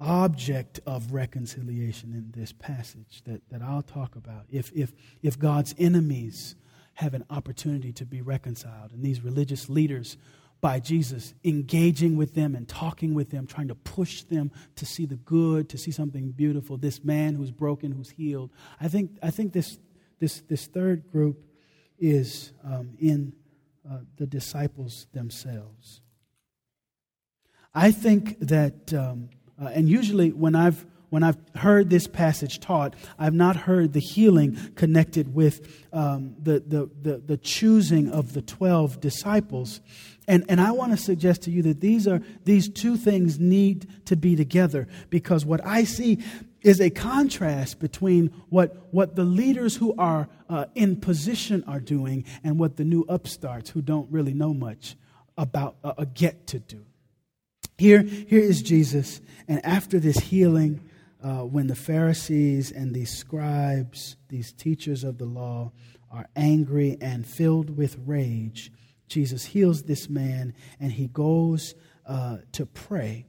object 0.00 0.80
of 0.86 1.12
reconciliation 1.12 2.14
in 2.14 2.32
this 2.34 2.54
passage 2.54 3.20
that, 3.26 3.42
that 3.50 3.60
I'll 3.60 3.82
talk 3.82 4.16
about. 4.16 4.46
If, 4.50 4.72
if, 4.74 4.94
if 5.20 5.38
God's 5.38 5.74
enemies 5.76 6.54
have 6.94 7.12
an 7.12 7.26
opportunity 7.28 7.92
to 7.92 8.06
be 8.06 8.22
reconciled, 8.22 8.92
and 8.92 9.04
these 9.04 9.20
religious 9.20 9.68
leaders 9.68 10.16
by 10.62 10.80
Jesus 10.80 11.34
engaging 11.44 12.16
with 12.16 12.34
them 12.34 12.54
and 12.54 12.66
talking 12.66 13.12
with 13.12 13.30
them, 13.30 13.46
trying 13.46 13.68
to 13.68 13.74
push 13.74 14.22
them 14.22 14.50
to 14.76 14.86
see 14.86 15.04
the 15.04 15.16
good, 15.16 15.68
to 15.68 15.76
see 15.76 15.90
something 15.90 16.30
beautiful, 16.30 16.78
this 16.78 17.04
man 17.04 17.34
who's 17.34 17.50
broken, 17.50 17.92
who's 17.92 18.08
healed. 18.08 18.50
I 18.80 18.88
think, 18.88 19.18
I 19.22 19.30
think 19.30 19.52
this, 19.52 19.78
this, 20.20 20.40
this 20.48 20.68
third 20.68 21.12
group 21.12 21.44
is 21.98 22.54
um, 22.64 22.96
in 22.98 23.34
uh, 23.88 23.98
the 24.16 24.26
disciples 24.26 25.06
themselves. 25.12 26.00
I 27.74 27.90
think 27.90 28.38
that, 28.40 28.94
um, 28.94 29.30
uh, 29.60 29.66
and 29.66 29.88
usually 29.88 30.30
when 30.30 30.54
I've 30.54 30.86
when 31.10 31.22
I've 31.22 31.38
heard 31.54 31.90
this 31.90 32.08
passage 32.08 32.58
taught, 32.58 32.96
I've 33.20 33.34
not 33.34 33.54
heard 33.54 33.92
the 33.92 34.00
healing 34.00 34.58
connected 34.74 35.32
with 35.32 35.86
um, 35.92 36.34
the, 36.42 36.58
the, 36.66 36.90
the, 37.02 37.18
the, 37.18 37.36
choosing 37.36 38.10
of 38.10 38.32
the 38.32 38.42
12 38.42 39.00
disciples. 39.00 39.80
And, 40.26 40.44
and 40.48 40.60
I 40.60 40.72
want 40.72 40.90
to 40.90 40.96
suggest 40.96 41.42
to 41.42 41.52
you 41.52 41.62
that 41.62 41.80
these, 41.80 42.08
are, 42.08 42.20
these 42.44 42.68
two 42.68 42.96
things 42.96 43.38
need 43.38 44.06
to 44.06 44.16
be 44.16 44.34
together 44.34 44.88
because 45.08 45.46
what 45.46 45.64
I 45.64 45.84
see 45.84 46.18
is 46.64 46.80
a 46.80 46.90
contrast 46.90 47.78
between 47.78 48.28
what, 48.48 48.88
what 48.90 49.14
the 49.14 49.24
leaders 49.24 49.76
who 49.76 49.94
are 49.96 50.28
uh, 50.48 50.64
in 50.74 50.96
position 50.96 51.62
are 51.66 51.80
doing 51.80 52.24
and 52.42 52.58
what 52.58 52.76
the 52.76 52.84
new 52.84 53.02
upstarts 53.08 53.70
who 53.70 53.82
don't 53.82 54.10
really 54.10 54.34
know 54.34 54.52
much 54.52 54.96
about 55.36 55.76
uh, 55.84 56.04
get 56.14 56.46
to 56.48 56.58
do. 56.58 56.84
Here, 57.76 58.02
here 58.02 58.40
is 58.40 58.62
Jesus, 58.62 59.20
and 59.48 59.64
after 59.64 59.98
this 59.98 60.18
healing, 60.18 60.88
uh, 61.22 61.42
when 61.42 61.66
the 61.66 61.74
Pharisees 61.74 62.70
and 62.70 62.94
these 62.94 63.10
scribes, 63.10 64.16
these 64.28 64.52
teachers 64.52 65.04
of 65.04 65.18
the 65.18 65.24
law, 65.24 65.72
are 66.10 66.28
angry 66.36 66.96
and 67.00 67.26
filled 67.26 67.76
with 67.76 67.96
rage, 68.06 68.70
Jesus 69.08 69.44
heals 69.44 69.82
this 69.82 70.08
man 70.08 70.54
and 70.80 70.92
he 70.92 71.08
goes 71.08 71.74
uh, 72.06 72.38
to 72.52 72.66
pray. 72.66 73.26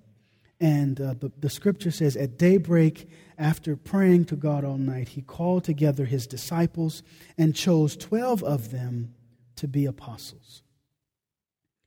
And 0.59 0.99
uh, 1.01 1.15
the, 1.19 1.31
the 1.37 1.49
scripture 1.49 1.91
says, 1.91 2.15
At 2.15 2.37
daybreak, 2.37 3.09
after 3.37 3.75
praying 3.75 4.25
to 4.25 4.35
God 4.35 4.63
all 4.63 4.77
night, 4.77 5.09
he 5.09 5.21
called 5.21 5.63
together 5.63 6.05
his 6.05 6.27
disciples 6.27 7.03
and 7.37 7.55
chose 7.55 7.97
12 7.97 8.43
of 8.43 8.71
them 8.71 9.13
to 9.57 9.67
be 9.67 9.85
apostles. 9.85 10.63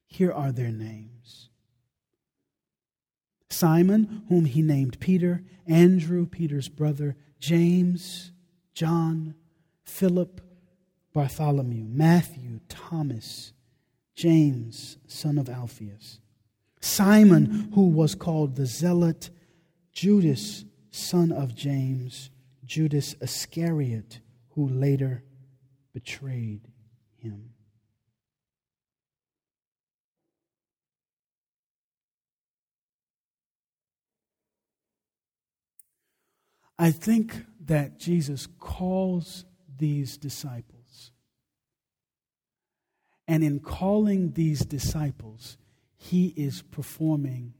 Here 0.06 0.32
are 0.32 0.52
their 0.52 0.70
names 0.70 1.48
Simon, 3.50 4.22
whom 4.28 4.44
he 4.44 4.62
named 4.62 5.00
Peter, 5.00 5.42
Andrew, 5.66 6.26
Peter's 6.26 6.68
brother, 6.68 7.16
James, 7.40 8.32
John, 8.74 9.34
Philip, 9.84 10.40
Bartholomew, 11.12 11.84
Matthew, 11.88 12.60
Thomas, 12.68 13.52
James, 14.14 14.98
son 15.06 15.38
of 15.38 15.48
Alphaeus, 15.48 16.20
Simon, 16.80 17.70
who 17.74 17.88
was 17.88 18.14
called 18.14 18.56
the 18.56 18.66
Zealot, 18.66 19.30
Judas, 19.92 20.64
son 20.90 21.32
of 21.32 21.54
James, 21.54 22.30
Judas 22.64 23.14
Iscariot, 23.20 24.20
who 24.50 24.68
later 24.68 25.24
betrayed 25.92 26.68
him. 27.16 27.50
I 36.78 36.92
think 36.92 37.44
that 37.64 37.98
Jesus 37.98 38.46
calls 38.60 39.44
these 39.76 40.16
disciples. 40.16 41.12
And 43.26 43.42
in 43.42 43.60
calling 43.60 44.32
these 44.32 44.60
disciples, 44.60 45.58
he 45.98 46.28
is 46.28 46.62
performing 46.62 47.52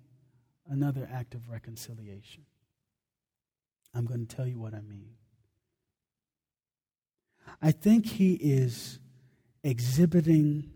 another 0.69 1.09
act 1.13 1.35
of 1.35 1.49
reconciliation. 1.51 2.45
I'm 3.95 4.07
going 4.07 4.25
to 4.27 4.37
tell 4.37 4.47
you 4.47 4.59
what 4.59 4.75
I 4.75 4.81
mean. 4.81 5.11
I 7.61 7.73
think 7.73 8.07
he 8.07 8.35
is 8.35 9.01
exhibiting 9.65 10.71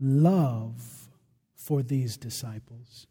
love 0.00 1.08
for 1.54 1.82
these 1.82 2.16
disciples. 2.16 3.06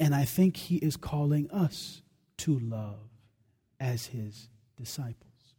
And 0.00 0.14
I 0.14 0.24
think 0.24 0.56
he 0.56 0.76
is 0.76 0.96
calling 0.96 1.50
us 1.50 2.02
to 2.38 2.58
love 2.58 3.08
as 3.78 4.06
his 4.06 4.48
disciples. 4.76 5.54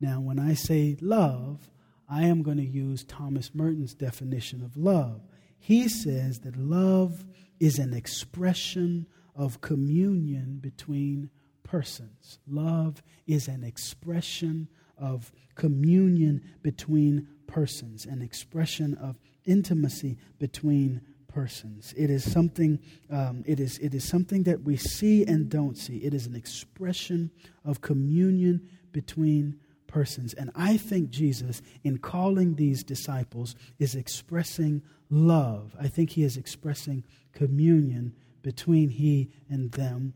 Now, 0.00 0.20
when 0.20 0.38
I 0.38 0.54
say 0.54 0.96
love, 1.00 1.70
I 2.08 2.24
am 2.24 2.42
going 2.42 2.56
to 2.56 2.64
use 2.64 3.04
Thomas 3.04 3.54
Merton's 3.54 3.94
definition 3.94 4.62
of 4.62 4.76
love. 4.76 5.20
He 5.62 5.88
says 5.88 6.40
that 6.40 6.56
love 6.56 7.24
is 7.60 7.78
an 7.78 7.94
expression 7.94 9.06
of 9.36 9.60
communion 9.60 10.58
between 10.60 11.30
persons. 11.62 12.40
Love 12.48 13.00
is 13.28 13.46
an 13.46 13.62
expression 13.62 14.66
of 14.98 15.30
communion 15.54 16.42
between 16.62 17.28
persons, 17.46 18.06
an 18.06 18.22
expression 18.22 18.94
of 18.94 19.20
intimacy 19.44 20.18
between 20.40 21.00
persons. 21.28 21.94
It 21.96 22.10
is 22.10 22.28
something. 22.28 22.80
Um, 23.08 23.44
it 23.46 23.60
is. 23.60 23.78
It 23.78 23.94
is 23.94 24.02
something 24.02 24.42
that 24.42 24.62
we 24.64 24.76
see 24.76 25.24
and 25.24 25.48
don't 25.48 25.78
see. 25.78 25.98
It 25.98 26.12
is 26.12 26.26
an 26.26 26.34
expression 26.34 27.30
of 27.64 27.80
communion 27.80 28.68
between 28.90 29.60
persons. 29.92 30.32
And 30.34 30.50
I 30.56 30.76
think 30.76 31.10
Jesus, 31.10 31.62
in 31.84 31.98
calling 31.98 32.56
these 32.56 32.82
disciples, 32.82 33.54
is 33.78 33.94
expressing 33.94 34.82
love. 35.10 35.76
I 35.78 35.88
think 35.88 36.10
he 36.10 36.24
is 36.24 36.36
expressing 36.36 37.04
communion 37.32 38.14
between 38.42 38.88
he 38.88 39.30
and 39.48 39.70
them. 39.72 40.14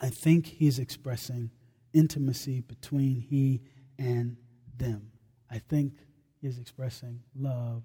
I 0.00 0.08
think 0.08 0.46
he's 0.46 0.78
expressing 0.78 1.50
intimacy 1.92 2.62
between 2.62 3.20
he 3.20 3.60
and 3.98 4.36
them. 4.76 5.12
I 5.50 5.58
think 5.58 5.92
he's 6.40 6.58
expressing 6.58 7.20
love 7.36 7.82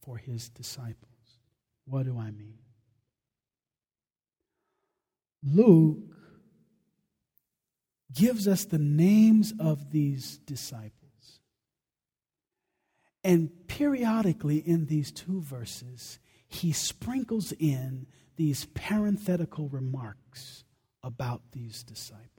for 0.00 0.16
his 0.16 0.48
disciples. 0.48 1.40
What 1.84 2.06
do 2.06 2.18
I 2.18 2.30
mean? 2.30 2.58
Luke 5.42 6.15
gives 8.12 8.46
us 8.46 8.64
the 8.64 8.78
names 8.78 9.52
of 9.58 9.90
these 9.90 10.38
disciples. 10.38 10.92
And 13.24 13.50
periodically 13.66 14.58
in 14.58 14.86
these 14.86 15.10
two 15.10 15.40
verses, 15.40 16.18
he 16.46 16.72
sprinkles 16.72 17.52
in 17.52 18.06
these 18.36 18.66
parenthetical 18.66 19.68
remarks 19.68 20.64
about 21.02 21.42
these 21.52 21.82
disciples. 21.82 22.30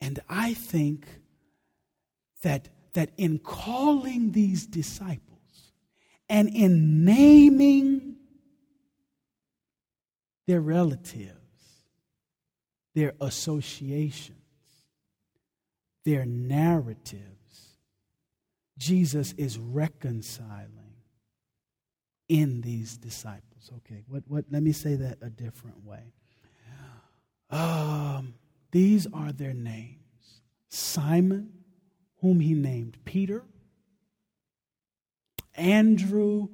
And 0.00 0.20
I 0.28 0.52
think 0.52 1.06
that, 2.42 2.68
that 2.92 3.10
in 3.16 3.38
calling 3.38 4.32
these 4.32 4.66
disciples 4.66 5.72
and 6.28 6.48
in 6.50 7.04
naming 7.04 8.13
their 10.46 10.60
relatives, 10.60 11.30
their 12.94 13.14
associations, 13.20 14.38
their 16.04 16.24
narratives, 16.24 17.24
Jesus 18.76 19.32
is 19.36 19.58
reconciling 19.58 20.68
in 22.28 22.60
these 22.60 22.96
disciples. 22.96 23.70
Okay, 23.76 24.02
what, 24.08 24.22
what, 24.26 24.44
let 24.50 24.62
me 24.62 24.72
say 24.72 24.96
that 24.96 25.18
a 25.22 25.30
different 25.30 25.84
way. 25.84 26.12
Um, 27.50 28.34
these 28.70 29.06
are 29.12 29.32
their 29.32 29.54
names. 29.54 29.98
Simon, 30.68 31.52
whom 32.20 32.40
he 32.40 32.54
named 32.54 32.98
Peter, 33.04 33.44
Andrew, 35.54 36.48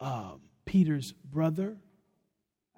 uh, 0.00 0.36
Peter's 0.64 1.12
brother, 1.12 1.76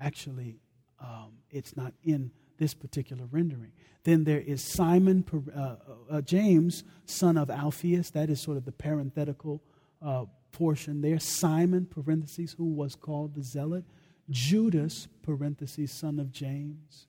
Actually, 0.01 0.61
um, 1.01 1.33
it's 1.51 1.77
not 1.77 1.93
in 2.05 2.31
this 2.59 2.75
particular 2.75 3.25
rendering. 3.31 3.73
Then 4.05 4.25
there 4.25 4.41
is 4.41 4.63
Simon, 4.63 5.25
uh, 5.33 5.61
uh, 5.61 5.77
uh, 6.11 6.21
James, 6.23 6.85
son 7.05 7.37
of 7.37 7.51
Alphaeus. 7.51 8.11
That 8.11 8.31
is 8.31 8.41
sort 8.41 8.57
of 8.57 8.65
the 8.65 8.73
parenthetical 8.73 9.63
uh, 10.03 10.25
portion 10.53 11.01
there. 11.01 11.19
Simon, 11.19 11.87
parentheses, 11.87 12.55
who 12.57 12.67
was 12.67 12.95
called 12.95 13.35
the 13.35 13.43
zealot. 13.43 13.85
Judas, 14.31 15.09
parentheses, 15.23 15.91
son 15.91 16.19
of 16.19 16.33
James. 16.33 17.07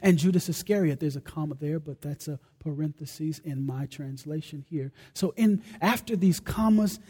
And 0.00 0.16
Judas 0.18 0.48
Iscariot, 0.48 1.00
there's 1.00 1.16
a 1.16 1.20
comma 1.20 1.56
there, 1.58 1.80
but 1.80 2.00
that's 2.00 2.28
a 2.28 2.38
parenthesis 2.60 3.40
in 3.40 3.66
my 3.66 3.86
translation 3.86 4.64
here. 4.68 4.92
So 5.12 5.34
in 5.36 5.62
after 5.80 6.14
these 6.14 6.38
commas 6.38 7.00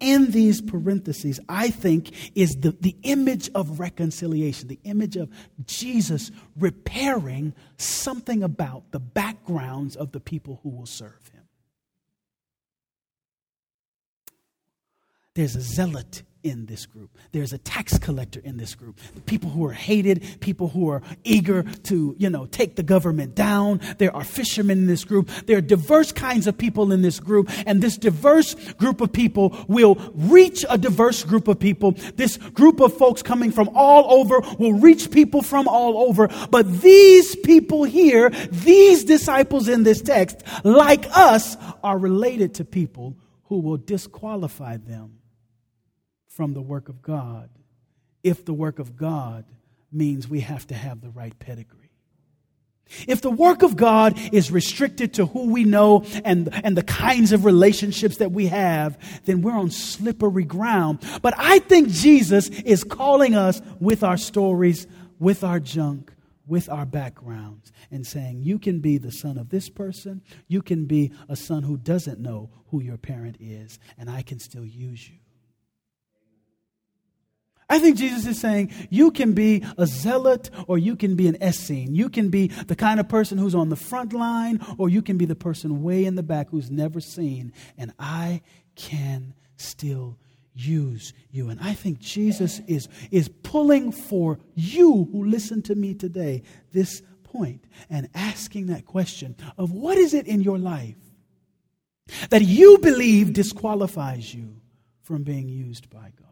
in 0.00 0.30
these 0.30 0.60
parentheses, 0.60 1.40
I 1.48 1.70
think, 1.70 2.36
is 2.36 2.56
the, 2.60 2.76
the 2.80 2.96
image 3.02 3.50
of 3.54 3.80
reconciliation, 3.80 4.68
the 4.68 4.80
image 4.84 5.16
of 5.16 5.30
Jesus 5.66 6.30
repairing 6.58 7.54
something 7.76 8.42
about 8.42 8.90
the 8.92 9.00
backgrounds 9.00 9.96
of 9.96 10.12
the 10.12 10.20
people 10.20 10.60
who 10.62 10.70
will 10.70 10.86
serve 10.86 11.30
him. 11.32 11.42
There's 15.34 15.56
a 15.56 15.60
zealot 15.60 16.22
in 16.42 16.66
this 16.66 16.86
group. 16.86 17.10
There's 17.32 17.52
a 17.52 17.58
tax 17.58 17.98
collector 17.98 18.40
in 18.42 18.56
this 18.56 18.74
group. 18.74 18.98
People 19.26 19.50
who 19.50 19.66
are 19.66 19.72
hated, 19.72 20.24
people 20.40 20.68
who 20.68 20.88
are 20.88 21.02
eager 21.24 21.62
to, 21.62 22.14
you 22.18 22.30
know, 22.30 22.46
take 22.46 22.76
the 22.76 22.82
government 22.82 23.34
down. 23.34 23.80
There 23.98 24.14
are 24.14 24.24
fishermen 24.24 24.78
in 24.78 24.86
this 24.86 25.04
group. 25.04 25.28
There 25.46 25.58
are 25.58 25.62
diverse 25.62 26.12
kinds 26.12 26.46
of 26.46 26.56
people 26.56 26.92
in 26.92 27.02
this 27.02 27.20
group. 27.20 27.50
And 27.66 27.82
this 27.82 27.96
diverse 27.96 28.54
group 28.74 29.00
of 29.00 29.12
people 29.12 29.56
will 29.68 29.96
reach 30.14 30.64
a 30.68 30.78
diverse 30.78 31.24
group 31.24 31.48
of 31.48 31.58
people. 31.58 31.92
This 32.16 32.36
group 32.36 32.80
of 32.80 32.96
folks 32.96 33.22
coming 33.22 33.50
from 33.50 33.70
all 33.74 34.20
over 34.20 34.40
will 34.58 34.74
reach 34.74 35.10
people 35.10 35.42
from 35.42 35.68
all 35.68 36.08
over. 36.08 36.28
But 36.50 36.80
these 36.80 37.36
people 37.36 37.84
here, 37.84 38.30
these 38.50 39.04
disciples 39.04 39.68
in 39.68 39.82
this 39.82 40.00
text, 40.00 40.42
like 40.64 41.06
us, 41.16 41.56
are 41.82 41.98
related 41.98 42.54
to 42.54 42.64
people 42.64 43.16
who 43.44 43.60
will 43.60 43.76
disqualify 43.76 44.76
them 44.76 45.17
from 46.38 46.54
the 46.54 46.62
work 46.62 46.88
of 46.88 47.02
God 47.02 47.50
if 48.22 48.44
the 48.44 48.52
work 48.52 48.78
of 48.78 48.96
God 48.96 49.44
means 49.90 50.28
we 50.28 50.38
have 50.38 50.64
to 50.68 50.74
have 50.74 51.00
the 51.00 51.10
right 51.10 51.36
pedigree. 51.36 51.90
If 53.08 53.22
the 53.22 53.30
work 53.30 53.64
of 53.64 53.74
God 53.74 54.16
is 54.32 54.52
restricted 54.52 55.14
to 55.14 55.26
who 55.26 55.50
we 55.50 55.64
know 55.64 56.04
and, 56.24 56.48
and 56.64 56.76
the 56.76 56.84
kinds 56.84 57.32
of 57.32 57.44
relationships 57.44 58.18
that 58.18 58.30
we 58.30 58.46
have, 58.46 58.96
then 59.24 59.42
we're 59.42 59.58
on 59.58 59.72
slippery 59.72 60.44
ground. 60.44 61.00
But 61.22 61.34
I 61.36 61.58
think 61.58 61.88
Jesus 61.88 62.50
is 62.50 62.84
calling 62.84 63.34
us 63.34 63.60
with 63.80 64.04
our 64.04 64.16
stories, 64.16 64.86
with 65.18 65.42
our 65.42 65.58
junk, 65.58 66.12
with 66.46 66.68
our 66.68 66.86
backgrounds, 66.86 67.72
and 67.90 68.06
saying, 68.06 68.44
You 68.44 68.60
can 68.60 68.78
be 68.78 68.98
the 68.98 69.10
son 69.10 69.38
of 69.38 69.48
this 69.48 69.68
person, 69.68 70.22
you 70.46 70.62
can 70.62 70.84
be 70.84 71.10
a 71.28 71.34
son 71.34 71.64
who 71.64 71.78
doesn't 71.78 72.20
know 72.20 72.50
who 72.68 72.80
your 72.80 72.96
parent 72.96 73.38
is, 73.40 73.80
and 73.98 74.08
I 74.08 74.22
can 74.22 74.38
still 74.38 74.64
use 74.64 75.10
you. 75.10 75.16
I 77.70 77.78
think 77.78 77.96
Jesus 77.96 78.26
is 78.26 78.40
saying 78.40 78.72
you 78.88 79.10
can 79.10 79.34
be 79.34 79.62
a 79.76 79.86
zealot 79.86 80.48
or 80.66 80.78
you 80.78 80.96
can 80.96 81.16
be 81.16 81.28
an 81.28 81.36
Essene. 81.42 81.94
You 81.94 82.08
can 82.08 82.30
be 82.30 82.48
the 82.48 82.76
kind 82.76 82.98
of 82.98 83.08
person 83.08 83.36
who's 83.36 83.54
on 83.54 83.68
the 83.68 83.76
front 83.76 84.12
line 84.14 84.64
or 84.78 84.88
you 84.88 85.02
can 85.02 85.18
be 85.18 85.26
the 85.26 85.34
person 85.34 85.82
way 85.82 86.04
in 86.06 86.14
the 86.14 86.22
back 86.22 86.48
who's 86.50 86.70
never 86.70 87.00
seen. 87.00 87.52
And 87.76 87.92
I 87.98 88.40
can 88.74 89.34
still 89.56 90.18
use 90.54 91.12
you. 91.30 91.50
And 91.50 91.60
I 91.60 91.74
think 91.74 91.98
Jesus 91.98 92.60
is, 92.66 92.88
is 93.10 93.28
pulling 93.42 93.92
for 93.92 94.38
you 94.54 95.08
who 95.12 95.24
listen 95.24 95.60
to 95.62 95.74
me 95.74 95.94
today 95.94 96.42
this 96.72 97.02
point 97.22 97.64
and 97.90 98.08
asking 98.14 98.66
that 98.66 98.86
question 98.86 99.36
of 99.58 99.72
what 99.72 99.98
is 99.98 100.14
it 100.14 100.26
in 100.26 100.40
your 100.40 100.58
life 100.58 100.96
that 102.30 102.42
you 102.42 102.78
believe 102.78 103.34
disqualifies 103.34 104.32
you 104.32 104.56
from 105.02 105.22
being 105.22 105.48
used 105.48 105.90
by 105.90 106.12
God? 106.18 106.27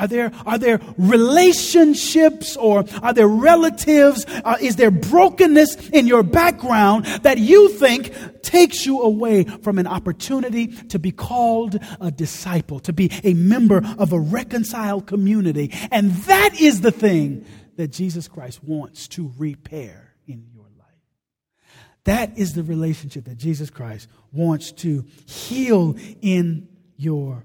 Are 0.00 0.06
there, 0.06 0.32
are 0.46 0.56
there 0.56 0.80
relationships 0.96 2.56
or 2.56 2.84
are 3.02 3.12
there 3.12 3.28
relatives? 3.28 4.24
Uh, 4.26 4.56
is 4.58 4.76
there 4.76 4.90
brokenness 4.90 5.90
in 5.90 6.06
your 6.06 6.22
background 6.22 7.04
that 7.22 7.36
you 7.36 7.68
think 7.68 8.42
takes 8.42 8.86
you 8.86 9.02
away 9.02 9.44
from 9.44 9.78
an 9.78 9.86
opportunity 9.86 10.68
to 10.68 10.98
be 10.98 11.12
called 11.12 11.78
a 12.00 12.10
disciple, 12.10 12.80
to 12.80 12.94
be 12.94 13.10
a 13.24 13.34
member 13.34 13.82
of 13.98 14.14
a 14.14 14.18
reconciled 14.18 15.06
community? 15.06 15.70
And 15.90 16.12
that 16.12 16.58
is 16.58 16.80
the 16.80 16.92
thing 16.92 17.44
that 17.76 17.88
Jesus 17.88 18.26
Christ 18.26 18.64
wants 18.64 19.06
to 19.08 19.32
repair 19.36 20.14
in 20.26 20.46
your 20.54 20.66
life. 20.78 20.86
That 22.04 22.38
is 22.38 22.54
the 22.54 22.62
relationship 22.62 23.26
that 23.26 23.36
Jesus 23.36 23.68
Christ 23.68 24.08
wants 24.32 24.72
to 24.72 25.04
heal 25.26 25.96
in 26.22 26.68
your 26.96 27.44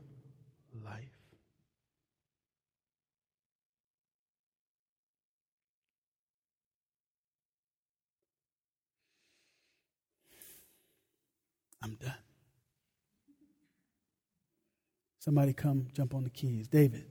I'm 11.86 11.93
done. 12.02 12.15
Somebody 15.19 15.54
come 15.54 15.88
jump 15.93 16.15
on 16.15 16.24
the 16.24 16.32
keys. 16.32 16.67
David. 16.67 17.06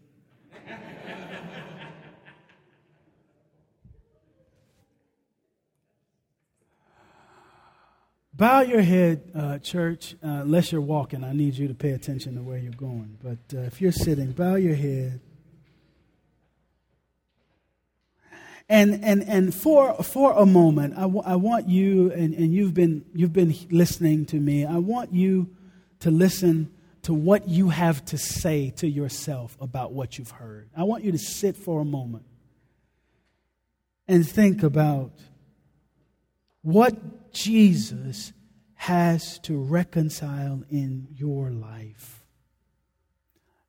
Bow 8.33 8.63
your 8.63 8.83
head, 8.83 9.31
uh, 9.33 9.59
church. 9.59 10.15
Uh, 10.15 10.43
unless 10.43 10.73
you're 10.73 10.81
walking, 10.81 11.23
I 11.23 11.33
need 11.33 11.55
you 11.55 11.69
to 11.69 11.75
pay 11.75 11.91
attention 11.91 12.35
to 12.35 12.43
where 12.43 12.59
you're 12.59 12.73
going. 12.73 13.17
But 13.23 13.57
uh, 13.57 13.61
if 13.63 13.81
you're 13.81 13.93
sitting, 13.93 14.33
bow 14.33 14.57
your 14.57 14.75
head. 14.75 15.21
And, 18.69 19.05
and, 19.05 19.23
and 19.23 19.55
for, 19.55 19.95
for 20.03 20.33
a 20.33 20.47
moment, 20.47 20.95
I, 20.97 21.03
w- 21.03 21.23
I 21.25 21.37
want 21.37 21.69
you, 21.69 22.11
and, 22.13 22.35
and 22.35 22.55
you've, 22.55 22.73
been, 22.73 23.05
you've 23.15 23.33
been 23.33 23.55
listening 23.71 24.25
to 24.27 24.37
me, 24.37 24.65
I 24.65 24.79
want 24.79 25.13
you 25.13 25.51
to 26.01 26.11
listen 26.11 26.73
to 27.03 27.13
what 27.13 27.47
you 27.47 27.69
have 27.69 28.03
to 28.07 28.19
say 28.19 28.71
to 28.77 28.89
yourself 28.89 29.57
about 29.61 29.93
what 29.93 30.19
you've 30.19 30.31
heard. 30.31 30.71
I 30.75 30.85
want 30.85 31.05
you 31.05 31.13
to 31.13 31.19
sit 31.19 31.57
for 31.57 31.83
a 31.83 31.85
moment 31.85 32.25
and 34.09 34.27
think 34.27 34.63
about 34.63 35.13
what 36.63 37.33
Jesus 37.33 38.33
has 38.75 39.39
to 39.41 39.57
reconcile 39.57 40.63
in 40.71 41.09
your 41.15 41.51
life. 41.51 42.25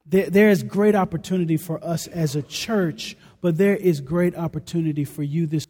There, 0.06 0.30
there 0.30 0.50
is 0.50 0.64
great 0.64 0.96
opportunity 0.96 1.58
for 1.58 1.84
us 1.84 2.08
as 2.08 2.36
a 2.36 2.42
church 2.42 3.18
but 3.46 3.60
there 3.60 3.76
is 3.76 4.02
great 4.02 4.36
opportunity 4.36 5.06
for 5.06 5.22
you 5.22 5.46
this. 5.46 5.68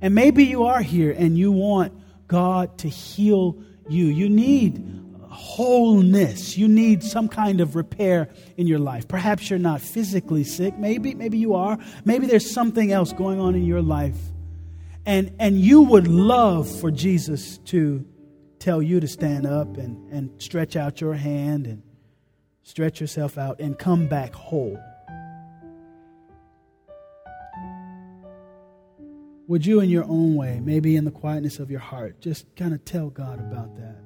And 0.00 0.14
maybe 0.14 0.44
you 0.44 0.64
are 0.64 0.80
here 0.80 1.10
and 1.10 1.36
you 1.36 1.52
want 1.52 1.92
God 2.26 2.78
to 2.78 2.88
heal 2.88 3.58
you. 3.90 4.06
You 4.06 4.30
need 4.30 4.82
wholeness. 5.28 6.56
You 6.56 6.68
need 6.68 7.02
some 7.02 7.28
kind 7.28 7.60
of 7.60 7.76
repair 7.76 8.30
in 8.56 8.66
your 8.66 8.78
life. 8.78 9.06
Perhaps 9.06 9.50
you're 9.50 9.58
not 9.58 9.82
physically 9.82 10.42
sick. 10.42 10.78
Maybe, 10.78 11.12
maybe 11.12 11.36
you 11.36 11.52
are. 11.52 11.76
Maybe 12.06 12.26
there's 12.26 12.50
something 12.50 12.92
else 12.92 13.12
going 13.12 13.38
on 13.38 13.54
in 13.54 13.66
your 13.66 13.82
life. 13.82 14.16
And, 15.04 15.34
and 15.38 15.60
you 15.60 15.82
would 15.82 16.08
love 16.08 16.66
for 16.80 16.90
Jesus 16.90 17.58
to 17.66 18.06
tell 18.58 18.80
you 18.80 19.00
to 19.00 19.06
stand 19.06 19.44
up 19.44 19.76
and, 19.76 20.10
and 20.10 20.42
stretch 20.42 20.76
out 20.76 20.98
your 20.98 21.12
hand 21.12 21.66
and 21.66 21.82
stretch 22.62 23.02
yourself 23.02 23.36
out 23.36 23.60
and 23.60 23.78
come 23.78 24.06
back 24.06 24.32
whole. 24.32 24.82
Would 29.48 29.64
you, 29.64 29.80
in 29.80 29.90
your 29.90 30.04
own 30.04 30.34
way, 30.34 30.60
maybe 30.60 30.96
in 30.96 31.04
the 31.04 31.12
quietness 31.12 31.60
of 31.60 31.70
your 31.70 31.80
heart, 31.80 32.20
just 32.20 32.46
kind 32.56 32.74
of 32.74 32.84
tell 32.84 33.10
God 33.10 33.38
about 33.38 33.76
that? 33.76 34.05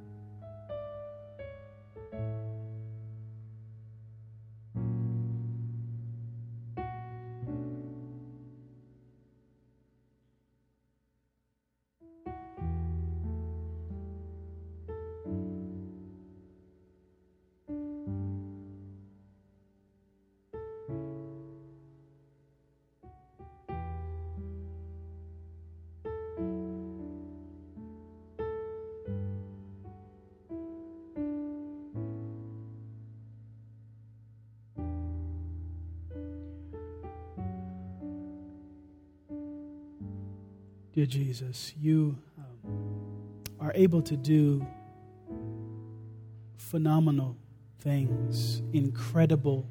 Jesus, 41.11 41.75
you 41.77 42.17
um, 42.39 43.43
are 43.59 43.73
able 43.75 44.01
to 44.03 44.17
do 44.17 44.65
phenomenal 46.57 47.37
things, 47.81 48.63
incredible 48.73 49.69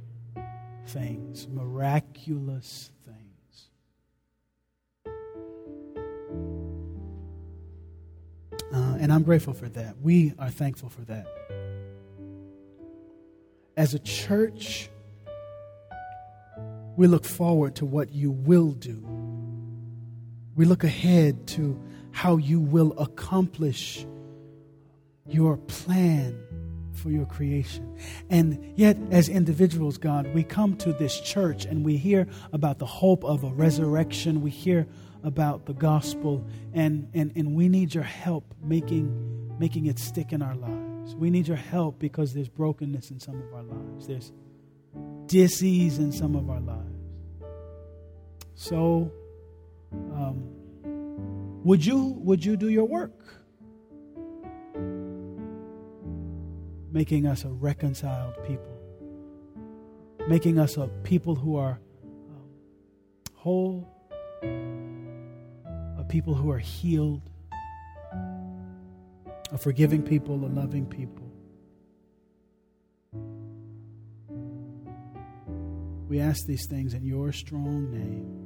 things, 0.88 1.48
miraculous 1.48 2.92
things. 3.06 3.70
Uh, 8.74 8.98
and 9.00 9.14
I'm 9.14 9.24
grateful 9.24 9.54
for 9.54 9.70
that. 9.70 9.96
We 10.02 10.34
are 10.38 10.50
thankful 10.50 10.90
for 10.90 11.02
that. 11.02 11.26
As 13.78 13.94
a 13.94 14.00
church, 14.00 14.90
we 16.98 17.08
look 17.08 17.24
forward 17.24 17.76
to 17.76 17.86
what 17.86 18.12
you 18.12 18.30
will 18.30 18.74
do. 18.74 19.09
We 20.56 20.66
look 20.66 20.84
ahead 20.84 21.48
to 21.50 21.80
how 22.12 22.38
you 22.38 22.60
will 22.60 22.98
accomplish 23.00 24.06
your 25.26 25.58
plan 25.58 26.38
for 26.94 27.10
your 27.10 27.26
creation. 27.26 27.98
And 28.30 28.74
yet, 28.76 28.98
as 29.12 29.30
individuals, 29.30 29.98
God, 29.98 30.34
we 30.34 30.44
come 30.44 30.76
to 30.78 30.92
this 30.94 31.20
church 31.22 31.66
and 31.66 31.86
we 31.86 31.98
hear 31.98 32.28
about 32.52 32.80
the 32.80 32.86
hope 32.86 33.24
of 33.24 33.44
a 33.44 33.50
resurrection. 33.50 34.42
We 34.42 34.50
hear 34.50 34.88
about 35.24 35.66
the 35.66 35.74
gospel, 35.74 36.46
and, 36.74 37.10
and, 37.14 37.34
and 37.36 37.56
we 37.56 37.68
need 37.68 37.94
your 37.94 38.04
help 38.04 38.54
making, 38.64 39.58
making 39.60 39.86
it 39.88 40.00
stick 40.00 40.32
in 40.32 40.42
our 40.42 40.56
lives. 40.56 41.16
We 41.16 41.30
need 41.30 41.48
your 41.48 41.58
help 41.58 42.00
because 42.00 42.34
there's 42.34 42.50
brokenness 42.50 43.12
in 43.12 43.20
some 43.20 43.36
of 43.36 43.54
our 43.54 43.64
lives, 43.64 44.08
there's 44.08 44.32
disease 45.26 46.00
in 46.00 46.12
some 46.12 46.36
of 46.36 46.50
our 46.50 46.62
lives. 46.62 46.96
So, 48.56 49.12
um, 49.92 50.44
would 51.64 51.86
you 51.86 52.16
would 52.20 52.44
you 52.44 52.58
do 52.58 52.70
your 52.70 52.86
work? 52.86 53.40
making 56.92 57.26
us 57.28 57.44
a 57.46 57.50
reconciled 57.50 58.36
people, 58.46 58.78
making 60.28 60.60
us 60.60 60.78
a 60.78 60.88
people 61.04 61.36
who 61.36 61.56
are 61.56 61.80
um, 62.30 62.50
whole, 63.36 63.88
a 64.44 66.04
people 66.08 66.34
who 66.34 66.50
are 66.52 66.60
healed, 66.60 67.22
a 69.52 69.58
forgiving 69.58 70.02
people, 70.02 70.36
a 70.36 70.48
loving 70.48 70.86
people. 70.86 71.26
We 76.08 76.20
ask 76.20 76.46
these 76.48 76.66
things 76.68 76.96
in 76.96 77.06
your 77.06 77.32
strong 77.32 77.92
name. 77.92 78.39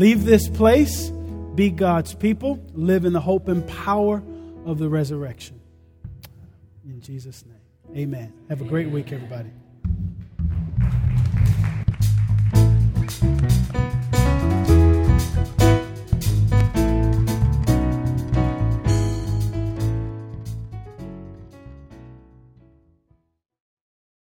Leave 0.00 0.24
this 0.24 0.48
place, 0.48 1.10
be 1.54 1.68
God's 1.68 2.14
people, 2.14 2.58
live 2.72 3.04
in 3.04 3.12
the 3.12 3.20
hope 3.20 3.48
and 3.48 3.68
power 3.68 4.22
of 4.64 4.78
the 4.78 4.88
resurrection. 4.88 5.60
In 6.86 7.02
Jesus' 7.02 7.44
name, 7.44 7.98
amen. 8.04 8.32
Have 8.48 8.62
a 8.62 8.64
great 8.64 8.88
week, 8.88 9.12
everybody. 9.12 9.50